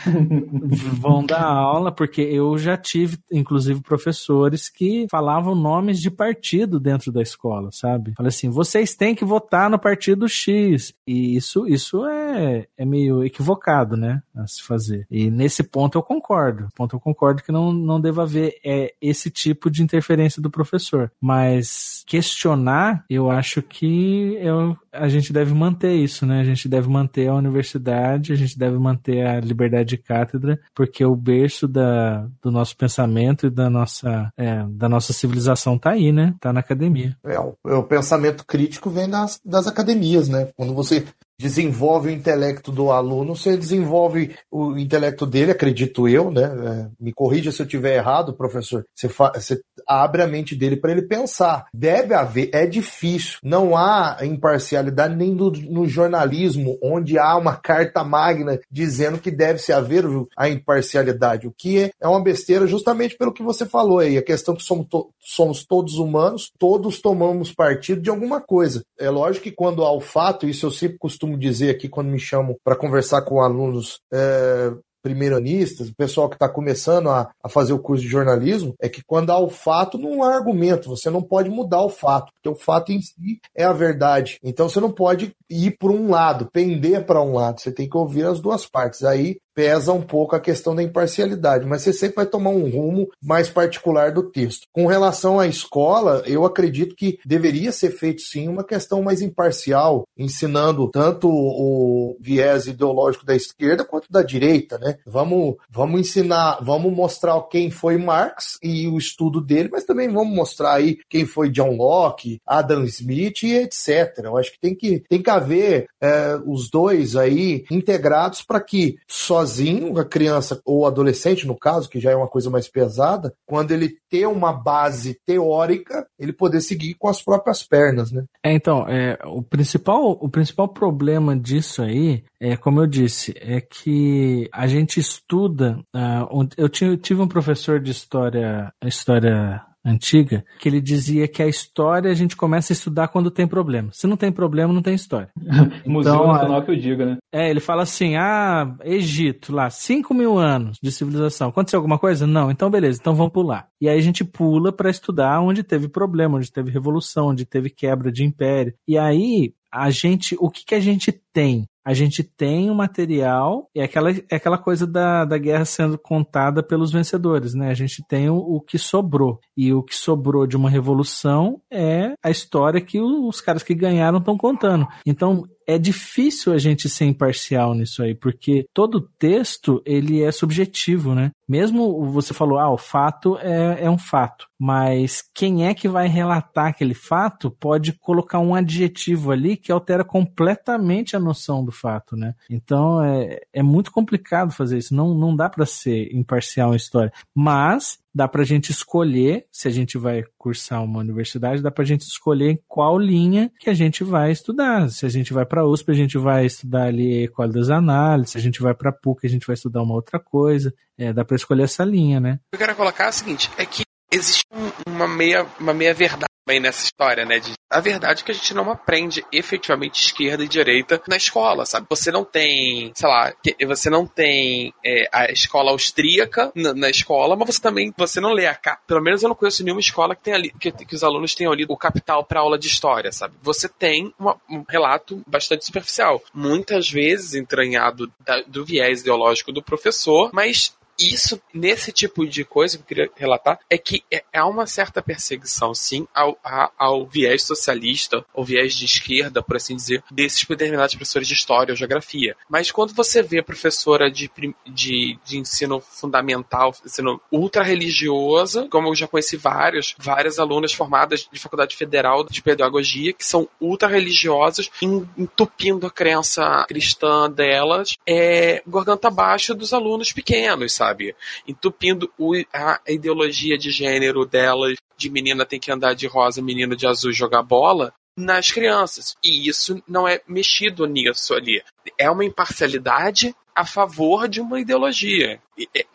vão 1.00 1.25
dar 1.25 1.44
aula, 1.44 1.91
porque 1.91 2.21
eu 2.21 2.57
já 2.57 2.77
tive, 2.77 3.17
inclusive, 3.31 3.81
professores 3.81 4.69
que 4.69 5.07
falavam 5.09 5.56
nomes 5.56 6.00
de 6.00 6.12
partido 6.12 6.79
dentro 6.79 7.12
da 7.12 7.21
escola, 7.21 7.69
sabe? 7.71 8.13
Falei 8.15 8.29
assim, 8.29 8.50
vocês 8.50 8.95
têm 8.95 9.15
que 9.15 9.25
votar 9.25 9.69
no 9.69 9.79
partido 9.79 10.27
X. 10.29 10.94
E 11.07 11.35
isso, 11.35 11.68
isso 11.68 12.06
é, 12.06 12.68
é 12.77 12.85
meio 12.85 13.23
equivocado, 13.23 13.97
né? 13.97 14.21
A 14.35 14.45
se 14.47 14.61
fazer. 14.61 15.07
E 15.09 15.31
nesse 15.31 15.63
ponto 15.63 15.97
eu 15.97 16.03
concordo. 16.03 16.68
Ponto 16.75 16.95
eu 16.95 17.00
concordo 17.00 17.41
que 17.41 17.51
não, 17.51 17.71
não 17.71 18.00
deva 18.00 18.23
haver 18.23 18.59
é, 18.63 18.94
esse 19.01 19.31
tipo 19.31 19.69
de 19.69 19.81
interferência 19.81 20.41
do 20.41 20.51
professor. 20.51 21.11
Mas 21.19 22.03
questionar, 22.06 23.04
eu 23.10 23.30
acho 23.30 23.62
que 23.62 24.38
eu, 24.40 24.78
a 24.92 25.10
gente 25.10 25.34
deve 25.34 25.54
manter 25.54 25.94
isso, 25.94 26.25
né? 26.25 26.42
A 26.42 26.44
gente 26.44 26.69
deve 26.69 26.88
manter 26.88 27.28
a 27.28 27.34
universidade, 27.34 28.31
a 28.31 28.36
gente 28.36 28.57
deve 28.57 28.78
manter 28.78 29.25
a 29.25 29.40
liberdade 29.40 29.90
de 29.90 29.98
cátedra, 29.98 30.60
porque 30.74 31.04
o 31.04 31.16
berço 31.16 31.68
da, 31.68 32.28
do 32.42 32.52
nosso 32.52 32.78
pensamento 32.78 33.48
e 33.48 33.50
da 33.50 33.69
nossa, 33.69 34.31
é, 34.38 34.63
da 34.69 34.88
nossa 34.88 35.13
civilização 35.13 35.78
tá 35.78 35.92
aí, 35.92 36.12
né? 36.12 36.36
Tá 36.40 36.54
na 36.54 36.60
academia. 36.60 37.18
É, 37.24 37.40
o, 37.40 37.56
o 37.63 37.84
pensamento 37.84 38.46
crítico 38.46 38.90
vem 38.90 39.10
das, 39.10 39.40
das 39.44 39.68
academias, 39.68 40.30
né? 40.30 40.50
Quando 40.56 40.74
você 40.74 41.06
desenvolve 41.37 42.09
o 42.09 42.11
intelecto 42.11 42.71
do 42.71 42.91
aluno, 42.91 43.35
você 43.35 43.57
desenvolve 43.57 44.35
o 44.49 44.77
intelecto 44.77 45.25
dele, 45.25 45.51
acredito 45.51 46.07
eu, 46.07 46.31
né? 46.31 46.43
É, 46.43 46.87
me 46.99 47.11
corrija 47.11 47.51
se 47.51 47.61
eu 47.61 47.65
estiver 47.65 47.95
errado, 47.95 48.33
professor. 48.33 48.85
Você, 48.93 49.07
você 49.07 49.61
abre 49.87 50.21
a 50.21 50.27
mente 50.27 50.55
dele 50.55 50.77
para 50.77 50.91
ele 50.91 51.03
pensar. 51.03 51.65
Deve 51.73 52.13
haver, 52.13 52.49
é 52.53 52.65
difícil. 52.65 53.39
Não 53.43 53.75
há 53.75 54.17
imparcialidade 54.21 55.15
nem 55.15 55.31
no, 55.31 55.51
no, 55.51 55.87
jornalismo, 55.87 56.77
onde 56.81 57.19
há 57.19 57.35
uma 57.35 57.55
carta 57.55 58.03
magna 58.03 58.59
dizendo 58.71 59.19
que 59.19 59.29
deve 59.29 59.59
se 59.59 59.73
haver 59.73 60.05
a 60.37 60.49
imparcialidade. 60.49 61.47
O 61.47 61.53
que 61.55 61.79
é, 61.79 61.91
é 62.01 62.07
uma 62.07 62.23
besteira 62.23 62.65
justamente 62.65 63.17
pelo 63.17 63.33
que 63.33 63.43
você 63.43 63.65
falou 63.65 63.99
aí. 63.99 64.17
A 64.17 64.23
questão 64.23 64.55
que 64.55 64.63
somos, 64.63 64.87
to, 64.87 65.09
somos 65.19 65.65
todos 65.65 65.95
humanos, 65.95 66.51
todos 66.57 67.01
tomamos 67.01 67.53
partido 67.53 68.01
de 68.01 68.09
alguma 68.09 68.39
coisa. 68.39 68.83
É 68.97 69.09
lógico 69.09 69.43
que 69.43 69.51
quando 69.51 69.83
há 69.83 69.91
o 69.91 70.01
fato, 70.01 70.47
isso 70.47 70.65
eu 70.65 70.71
sempre 70.71 70.97
costumo 70.97 71.25
dizer 71.38 71.72
aqui 71.72 71.89
quando 71.89 72.10
me 72.10 72.19
chamam 72.19 72.56
para 72.63 72.75
conversar 72.75 73.22
com 73.24 73.42
alunos 73.42 74.00
é, 74.12 74.72
primeiranistas, 75.06 75.89
o 75.89 75.95
pessoal 75.95 76.27
que 76.27 76.36
está 76.36 76.50
começando 76.50 77.12
a, 77.12 77.30
a, 77.44 77.48
fazer 77.48 77.74
o 77.74 77.80
curso 77.80 78.04
de 78.04 78.10
jornalismo, 78.10 78.74
é 78.81 78.89
que 78.89 79.04
quando 79.06 79.30
há 79.30 79.38
o 79.38 79.51
fato, 79.51 80.00
não 80.00 80.24
há 80.24 80.33
argumento. 80.33 80.89
Você 80.89 81.12
não 81.12 81.22
pode 81.22 81.48
mudar 81.48 81.83
o 81.83 81.89
fato, 81.89 82.33
porque 82.33 82.50
o 82.50 82.60
fato 82.60 82.92
em 82.92 83.00
si 83.00 83.39
é 83.56 83.63
a 83.63 83.72
verdade. 83.72 84.39
Então 84.44 84.68
você 84.68 84.80
não 84.80 84.92
pode 84.92 85.31
ir 85.48 85.77
por 85.77 85.92
um 85.92 86.10
lado, 86.10 86.50
pender 86.51 87.06
para 87.06 87.22
um 87.22 87.36
lado. 87.36 87.62
Você 87.62 87.71
tem 87.71 87.88
que 87.88 87.95
ouvir 87.95 88.25
as 88.25 88.39
duas 88.39 88.66
partes. 88.66 89.04
Aí 89.04 89.38
pesa 89.56 89.94
um 89.94 90.02
pouco 90.02 90.36
a 90.36 90.40
questão 90.40 90.75
da 90.75 90.84
imparcialidade, 90.84 91.66
mas 91.66 91.81
você 91.81 91.94
sempre 91.94 92.18
vai 92.18 92.25
tomar 92.25 92.50
um 92.50 92.69
rumo 92.69 93.10
mais 93.24 93.50
particular 93.50 94.12
do 94.12 94.24
texto. 94.24 94.68
Com 94.74 94.86
relação 94.86 95.40
à 95.40 95.48
escola, 95.48 96.22
eu 96.25 96.44
acredito 96.46 96.96
que 96.96 97.18
deveria 97.25 97.72
ser 97.72 97.92
feito 97.92 98.22
sim 98.22 98.50
uma 98.50 98.63
questão 98.63 99.02
mais 99.02 99.22
imparcial, 99.22 100.06
ensinando 100.18 100.90
tanto 100.92 101.30
o 101.30 102.18
viés 102.19 102.68
ideológico 102.68 103.25
da 103.25 103.36
esquerda 103.36 103.86
quanto 103.86 104.12
da 104.12 104.22
direita, 104.22 104.78
né? 104.78 104.98
Vamos, 105.06 105.56
vamos 105.69 106.02
ensinar, 106.02 106.60
vamos 106.62 106.92
mostrar 106.92 107.42
quem 107.50 107.72
foi 107.72 107.98
Marx 107.98 108.57
e 108.62 108.88
o 108.88 108.98
estudo 108.98 109.40
dele, 109.40 109.69
mas 109.72 109.86
também 109.86 110.12
vamos 110.12 110.36
mostrar 110.36 110.74
aí 110.74 110.98
quem 111.10 111.25
foi 111.25 111.50
John 111.50 111.78
Locke, 111.78 112.42
Adam 112.46 112.84
Smith 112.84 113.44
e 113.44 113.56
etc. 113.56 114.19
Eu 114.24 114.38
acho 114.38 114.52
que 114.52 114.60
tem 114.60 114.75
que, 114.75 115.00
tem 115.07 115.22
que 115.22 115.30
haver 115.30 115.88
é, 116.02 116.38
os 116.46 116.69
dois 116.69 117.16
aí 117.16 117.63
integrados 117.72 118.42
para 118.42 118.60
que 118.60 118.98
só 119.07 119.44
sozinho, 119.45 119.97
a 120.00 120.06
criança 120.06 120.59
ou 120.65 120.86
adolescente, 120.86 121.47
no 121.47 121.57
caso, 121.57 121.89
que 121.89 122.00
já 122.00 122.12
é 122.12 122.15
uma 122.15 122.27
coisa 122.27 122.50
mais 122.50 122.68
pesada, 122.68 123.33
quando 123.45 123.71
ele 123.71 123.95
ter 124.09 124.25
uma 124.25 124.51
base 124.51 125.19
teórica, 125.25 126.07
ele 126.19 126.33
poder 126.33 126.62
seguir 126.62 126.95
com 126.95 127.07
as 127.07 127.21
próprias 127.21 127.63
pernas, 127.63 128.12
né? 128.12 128.25
É, 128.44 128.53
então, 128.53 128.88
é, 128.88 129.18
o, 129.25 129.42
principal, 129.42 130.18
o 130.19 130.30
principal 130.30 130.68
problema 130.68 131.38
disso 131.38 131.81
aí, 131.81 132.24
é 132.39 132.57
como 132.57 132.80
eu 132.80 132.88
disse, 132.88 133.33
é 133.38 133.62
que 133.62 134.50
a 134.51 134.68
gente 134.68 135.00
estuda. 135.00 135.80
Uh, 135.95 136.47
eu 136.57 136.69
tive 136.69 137.21
um 137.21 137.27
professor 137.27 137.80
de 137.80 137.92
história, 137.92 138.71
história 138.83 139.62
antiga, 139.85 140.43
que 140.59 140.67
ele 140.67 140.81
dizia 140.81 141.27
que 141.27 141.43
a 141.43 141.47
história 141.47 142.09
a 142.09 142.15
gente 142.15 142.35
começa 142.35 142.73
a 142.73 142.75
estudar 142.75 143.09
quando 143.09 143.29
tem 143.29 143.47
problema. 143.47 143.89
Se 143.91 144.07
não 144.07 144.17
tem 144.17 144.31
problema, 144.31 144.73
não 144.73 144.81
tem 144.81 144.95
história. 144.95 145.29
Museu 145.85 146.15
então, 146.15 146.27
Nacional 146.27 146.63
que 146.63 146.71
eu 146.71 146.75
diga, 146.75 147.05
né? 147.05 147.17
É, 147.31 147.49
ele 147.49 147.59
fala 147.59 147.83
assim, 147.83 148.15
ah, 148.15 148.75
Egito, 148.83 149.53
lá, 149.53 149.69
5 149.69 150.13
mil 150.13 150.37
anos 150.37 150.77
de 150.81 150.91
civilização. 150.91 151.49
Aconteceu 151.49 151.77
alguma 151.77 151.99
coisa? 151.99 152.25
Não. 152.25 152.49
Então, 152.49 152.69
beleza, 152.69 152.97
então 152.99 153.13
vamos 153.13 153.33
pular. 153.33 153.67
E 153.79 153.87
aí 153.87 153.97
a 153.97 154.01
gente 154.01 154.25
pula 154.25 154.71
para 154.71 154.89
estudar 154.89 155.39
onde 155.41 155.63
teve 155.63 155.87
problema, 155.87 156.37
onde 156.37 156.51
teve 156.51 156.71
revolução, 156.71 157.27
onde 157.27 157.45
teve 157.45 157.69
quebra 157.69 158.11
de 158.11 158.23
império. 158.23 158.73
E 158.87 158.97
aí, 158.97 159.53
a 159.71 159.89
gente, 159.89 160.35
o 160.39 160.49
que, 160.49 160.65
que 160.65 160.75
a 160.75 160.79
gente 160.79 161.11
tem? 161.33 161.67
A 161.85 161.93
gente 161.93 162.23
tem 162.23 162.71
o 162.71 162.75
material, 162.75 163.69
é 163.75 163.83
aquela, 163.83 164.09
é 164.09 164.35
aquela 164.35 164.57
coisa 164.57 164.87
da, 164.87 165.23
da 165.23 165.37
guerra 165.37 165.65
sendo 165.65 165.99
contada 165.99 166.63
pelos 166.63 166.91
vencedores, 166.91 167.53
né? 167.53 167.69
A 167.69 167.75
gente 167.75 168.04
tem 168.07 168.27
o, 168.27 168.37
o 168.37 168.59
que 168.59 168.80
sobrou. 168.80 169.39
E 169.56 169.71
o 169.71 169.83
que 169.83 169.95
sobrou 169.95 170.47
de 170.47 170.57
uma 170.57 170.69
revolução 170.69 171.61
é 171.69 172.13
a 172.23 172.31
história 172.31 172.81
que 172.81 172.99
os 172.99 173.39
caras 173.39 173.61
que 173.61 173.75
ganharam 173.75 174.18
estão 174.18 174.35
contando. 174.35 174.87
Então, 175.06 175.45
é 175.68 175.78
difícil 175.78 176.54
a 176.54 176.57
gente 176.57 176.88
ser 176.88 177.06
imparcial 177.06 177.74
nisso 177.74 178.04
aí, 178.04 178.14
porque 178.14 178.68
todo 178.74 179.10
texto 179.18 179.81
ele 179.86 180.22
é 180.22 180.31
subjetivo, 180.31 181.16
né? 181.16 181.31
Mesmo 181.48 182.06
você 182.12 182.34
falou, 182.34 182.57
ah, 182.57 182.72
o 182.72 182.78
fato 182.78 183.38
é, 183.38 183.84
é 183.84 183.90
um 183.90 183.98
fato, 183.98 184.48
mas 184.60 185.24
quem 185.34 185.68
é 185.68 185.74
que 185.74 185.88
vai 185.88 186.07
relatar 186.07 186.68
aquele 186.68 186.94
fato 186.94 187.52
pode 187.52 187.94
colocar 187.94 188.40
um 188.40 188.56
adjetivo 188.56 189.31
ali 189.31 189.56
que 189.56 189.72
altera 189.72 190.04
completamente 190.04 191.16
a 191.16 191.19
noção 191.19 191.64
do 191.64 191.72
fato, 191.72 192.16
né? 192.16 192.34
Então 192.50 193.04
é, 193.04 193.42
é 193.54 193.64
muito 193.64 193.92
complicado 193.92 194.52
fazer 194.52 194.78
isso, 194.78 194.95
não, 194.95 195.14
não 195.14 195.36
dá 195.36 195.50
para 195.50 195.66
ser 195.66 196.14
imparcial 196.14 196.74
em 196.74 196.78
história, 196.78 197.12
mas 197.34 198.00
dá 198.16 198.30
para 198.30 198.44
a 198.44 198.45
gente 198.45 198.72
escolher, 198.72 199.45
se 199.52 199.68
a 199.68 199.72
gente 199.72 199.98
vai 199.98 200.24
cursar 200.38 200.81
uma 200.81 201.00
universidade, 201.00 201.62
dá 201.62 201.69
para 201.69 201.84
a 201.84 201.86
gente 201.86 202.02
escolher 202.04 202.62
qual 202.66 202.98
linha 202.98 203.52
que 203.60 203.69
a 203.69 203.74
gente 203.74 204.06
vai 204.06 204.31
estudar. 204.31 204.90
Se 204.90 205.06
a 205.06 205.10
gente 205.10 205.34
vai 205.34 205.45
para 205.45 205.62
a 205.62 205.68
USP, 205.68 205.92
a 205.92 205.95
gente 205.95 206.18
vai 206.18 206.45
estudar 206.45 206.84
ali 206.84 207.26
Ecole 207.26 207.52
das 207.52 207.69
Análises, 207.69 208.31
se 208.31 208.38
a 208.38 208.42
gente 208.42 208.62
vai 208.62 208.74
para 208.74 208.90
a 208.90 208.94
PUC, 208.94 209.28
a 209.28 209.30
gente 209.30 209.45
vai 209.45 209.56
estudar 209.56 209.84
uma 209.84 209.94
outra 209.94 210.18
coisa. 210.18 210.74
É, 210.98 211.12
dá 211.12 211.26
para 211.26 211.36
escolher 211.36 211.64
essa 211.64 211.84
linha, 211.84 212.22
né? 212.22 212.40
Eu 212.54 212.57
quero 212.57 212.74
colocar 212.74 213.06
é 213.06 213.10
o 213.10 213.12
seguinte, 213.12 213.52
é 213.57 213.66
que 213.66 213.84
existe 214.10 214.45
uma 214.88 215.07
meia, 215.07 215.45
uma 215.60 215.74
meia 215.74 215.94
verdade 215.94 216.34
bem 216.45 216.59
nessa 216.59 216.83
história, 216.83 217.25
né? 217.25 217.40
De, 217.40 217.54
a 217.69 217.80
verdade 217.80 218.21
é 218.21 218.25
que 218.25 218.31
a 218.31 218.35
gente 218.35 218.54
não 218.54 218.71
aprende 218.71 219.25
efetivamente 219.31 220.02
esquerda 220.02 220.44
e 220.44 220.47
direita 220.47 221.02
na 221.07 221.18
escola, 221.18 221.66
sabe? 221.66 221.87
Você 221.90 222.11
não 222.11 222.23
tem, 222.23 222.92
sei 222.95 223.09
lá, 223.09 223.33
você 223.66 223.90
não 223.90 224.06
tem 224.06 224.73
é, 224.85 225.09
a 225.11 225.31
escola 225.31 225.71
austríaca 225.71 226.52
na, 226.56 226.73
na, 226.73 226.90
escola, 226.90 227.35
mas 227.35 227.56
você 227.56 227.61
também 227.61 227.94
você 227.97 228.19
não 228.19 228.31
lê 228.31 228.45
a 228.45 228.56
pelo 228.87 229.02
menos 229.02 229.21
eu 229.21 229.30
não 229.30 229.35
conheço 229.35 229.64
nenhuma 229.64 229.81
escola 229.81 230.16
que 230.16 230.23
tenha 230.23 230.37
ali 230.37 230.52
que, 230.59 230.71
que 230.71 230.95
os 230.95 231.04
alunos 231.04 231.35
tenham 231.35 231.54
lido 231.54 231.73
o 231.73 231.78
Capital 231.78 232.23
para 232.23 232.40
aula 232.40 232.57
de 232.57 232.68
história, 232.68 233.11
sabe? 233.11 233.35
Você 233.42 233.68
tem 233.68 234.14
uma, 234.18 234.37
um 234.49 234.64
relato 234.68 235.21
bastante 235.28 235.66
superficial, 235.66 236.21
muitas 236.33 236.90
vezes 236.90 237.33
entranhado 237.33 238.11
da, 238.19 238.42
do 238.42 238.66
viés 238.66 239.02
ideológico 239.02 239.52
do 239.52 239.61
professor, 239.61 240.30
mas 240.33 240.75
isso, 240.99 241.42
nesse 241.54 241.92
tipo 241.92 242.25
de 242.28 242.44
coisa 242.44 242.78
que 242.78 242.83
eu 242.83 242.87
queria 242.87 243.11
relatar, 243.16 243.59
é 243.69 243.78
que 243.78 244.04
é, 244.11 244.23
há 244.33 244.47
uma 244.47 244.66
certa 244.66 245.02
perseguição, 245.02 245.73
sim, 245.73 246.07
ao, 246.14 246.37
ao 246.78 247.06
viés 247.06 247.44
socialista, 247.44 248.25
ao 248.33 248.44
viés 248.44 248.73
de 248.73 248.85
esquerda, 248.85 249.42
por 249.42 249.57
assim 249.57 249.75
dizer, 249.75 250.04
desses 250.09 250.45
determinados 250.45 250.95
professores 250.95 251.28
de 251.28 251.33
história 251.33 251.71
ou 251.71 251.78
geografia. 251.78 252.35
Mas 252.49 252.71
quando 252.71 252.94
você 252.94 253.21
vê 253.21 253.42
professora 253.42 254.09
de, 254.09 254.30
de, 254.66 255.18
de 255.25 255.37
ensino 255.37 255.80
fundamental, 255.80 256.73
ensino 256.85 257.21
ultra 257.31 257.64
religiosa, 257.64 258.68
como 258.69 258.90
eu 258.90 258.95
já 258.95 259.07
conheci 259.07 259.37
vários, 259.37 259.95
várias 259.97 260.40
alunas 260.40 260.73
formadas 260.73 261.28
de 261.31 261.40
faculdade 261.40 261.75
federal 261.75 262.23
de 262.23 262.42
pedagogia, 262.42 263.14
que 263.14 263.25
são 263.25 263.47
ultra 263.59 263.87
religiosas, 263.87 264.69
entupindo 264.81 265.87
a 265.87 265.92
crença 265.92 266.66
cristã 266.68 267.30
delas, 267.30 267.97
é, 268.07 268.61
garganta 268.66 269.07
abaixo 269.07 269.54
dos 269.54 269.73
alunos 269.73 270.11
pequenos, 270.11 270.73
sabe? 270.73 270.84
Sabe? 270.85 271.15
Entupindo 271.47 272.11
o, 272.18 272.33
a 272.54 272.80
ideologia 272.87 273.57
de 273.57 273.71
gênero 273.71 274.25
delas, 274.25 274.75
de 274.95 275.09
menina 275.09 275.45
tem 275.45 275.59
que 275.59 275.71
andar 275.71 275.94
de 275.95 276.07
rosa, 276.07 276.42
menino 276.42 276.75
de 276.75 276.87
azul 276.87 277.11
jogar 277.11 277.42
bola, 277.42 277.94
nas 278.18 278.51
crianças. 278.51 279.15
E 279.23 279.49
isso 279.49 279.81
não 279.87 280.07
é 280.07 280.21
mexido 280.27 280.85
nisso 280.85 281.33
ali. 281.33 281.61
É 281.97 282.09
uma 282.09 282.25
imparcialidade 282.25 283.35
a 283.56 283.65
favor 283.65 284.27
de 284.27 284.42
uma 284.42 284.59
ideologia 284.59 285.39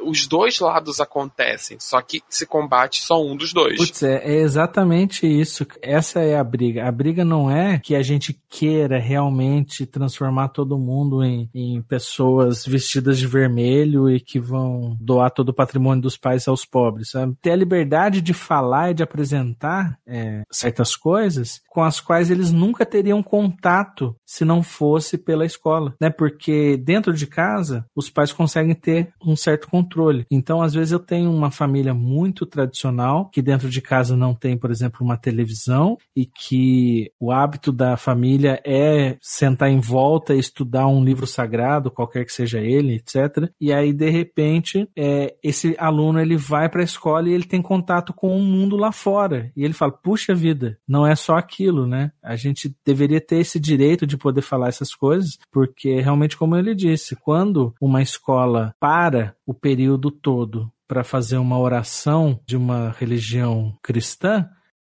os 0.03 0.27
dois 0.27 0.59
lados 0.59 1.01
acontecem, 1.01 1.77
só 1.79 2.01
que 2.01 2.23
se 2.29 2.47
combate 2.47 3.03
só 3.03 3.23
um 3.23 3.37
dos 3.37 3.53
dois. 3.53 3.77
Putz, 3.77 4.03
é, 4.03 4.23
é, 4.25 4.41
exatamente 4.41 5.27
isso. 5.27 5.67
Essa 5.83 6.21
é 6.21 6.39
a 6.39 6.45
briga. 6.45 6.87
A 6.87 6.91
briga 6.91 7.25
não 7.25 7.51
é 7.51 7.79
que 7.79 7.95
a 7.95 8.03
gente 8.03 8.39
queira 8.49 8.99
realmente 8.99 9.85
transformar 9.85 10.49
todo 10.49 10.79
mundo 10.79 11.23
em, 11.23 11.49
em 11.55 11.83
pessoas 11.83 12.65
vestidas 12.65 13.19
de 13.19 13.27
vermelho 13.27 14.09
e 14.09 14.19
que 14.19 14.41
vão 14.41 14.97
doar 14.99 15.31
todo 15.31 15.51
o 15.51 15.55
patrimônio 15.55 16.03
dos 16.03 16.17
pais 16.17 16.49
aos 16.49 16.65
pobres. 16.65 17.11
Sabe? 17.11 17.37
Ter 17.43 17.53
a 17.53 17.57
liberdade 17.57 18.23
de 18.23 18.33
falar 18.33 18.91
e 18.91 18.95
de 18.95 19.03
apresentar 19.03 19.99
é, 20.07 20.43
certas 20.51 20.97
coisas 20.97 21.61
com 21.69 21.83
as 21.83 22.01
quais 22.01 22.31
eles 22.31 22.51
nunca 22.51 22.87
teriam 22.87 23.23
contato 23.23 24.17
se 24.25 24.45
não 24.45 24.63
fosse 24.63 25.19
pela 25.19 25.45
escola, 25.45 25.80
né? 26.01 26.11
Porque 26.11 26.77
dentro 26.77 27.13
de 27.13 27.27
casa 27.27 27.85
os 27.95 28.11
pais 28.11 28.33
conseguem 28.33 28.75
ter 28.75 29.13
um 29.25 29.37
certo 29.37 29.69
controle. 29.69 30.27
Então, 30.31 30.63
às 30.63 30.75
vezes, 30.75 30.93
eu 30.93 30.99
tenho 30.99 31.31
uma 31.31 31.51
família 31.51 31.95
muito 31.95 32.47
tradicional, 32.47 33.29
que 33.31 33.43
dentro 33.43 33.69
de 33.69 33.81
casa 33.81 34.17
não 34.17 34.35
tem, 34.35 34.57
por 34.57 34.71
exemplo, 34.71 35.05
uma 35.05 35.17
televisão, 35.17 35.97
e 36.17 36.27
que 36.27 37.11
o 37.19 37.31
hábito 37.31 37.73
da 37.73 37.97
família 37.97 38.61
é 38.65 39.17
sentar 39.21 39.71
em 39.71 39.81
volta 39.81 40.35
e 40.35 40.39
estudar 40.39 40.87
um 40.87 41.05
livro 41.05 41.27
sagrado, 41.27 41.91
qualquer 41.91 42.25
que 42.25 42.33
seja 42.33 42.61
ele, 42.61 42.97
etc. 42.97 43.51
E 43.61 43.73
aí, 43.73 43.93
de 43.93 44.11
repente, 44.11 44.89
é, 44.97 45.35
esse 45.43 45.75
aluno 45.79 46.21
ele 46.21 46.37
vai 46.37 46.69
para 46.69 46.81
a 46.81 46.85
escola 46.85 47.29
e 47.29 47.33
ele 47.33 47.45
tem 47.45 47.63
contato 47.63 48.13
com 48.13 48.37
o 48.37 48.43
mundo 48.43 48.77
lá 48.77 48.93
fora. 48.93 49.51
E 49.57 49.65
ele 49.65 49.75
fala: 49.75 49.93
puxa 49.93 50.35
vida, 50.35 50.79
não 50.87 51.07
é 51.07 51.15
só 51.15 51.37
aquilo, 51.37 51.87
né? 51.87 52.13
A 52.23 52.37
gente 52.37 52.75
deveria 52.85 53.21
ter 53.21 53.37
esse 53.37 53.59
direito 53.59 54.07
de 54.07 54.17
poder 54.17 54.43
falar 54.43 54.69
essas 54.69 54.95
coisas, 54.95 55.39
porque 55.53 55.70
realmente, 56.01 56.37
como 56.37 56.57
ele 56.57 56.75
disse, 56.75 57.17
quando 57.17 57.75
uma 57.81 58.03
escola 58.03 58.75
para 58.79 59.35
o 59.47 59.55
período 59.55 60.11
todo 60.11 60.71
para 60.87 61.05
fazer 61.05 61.37
uma 61.37 61.59
oração 61.59 62.41
de 62.45 62.57
uma 62.57 62.91
religião 62.99 63.77
cristã, 63.81 64.49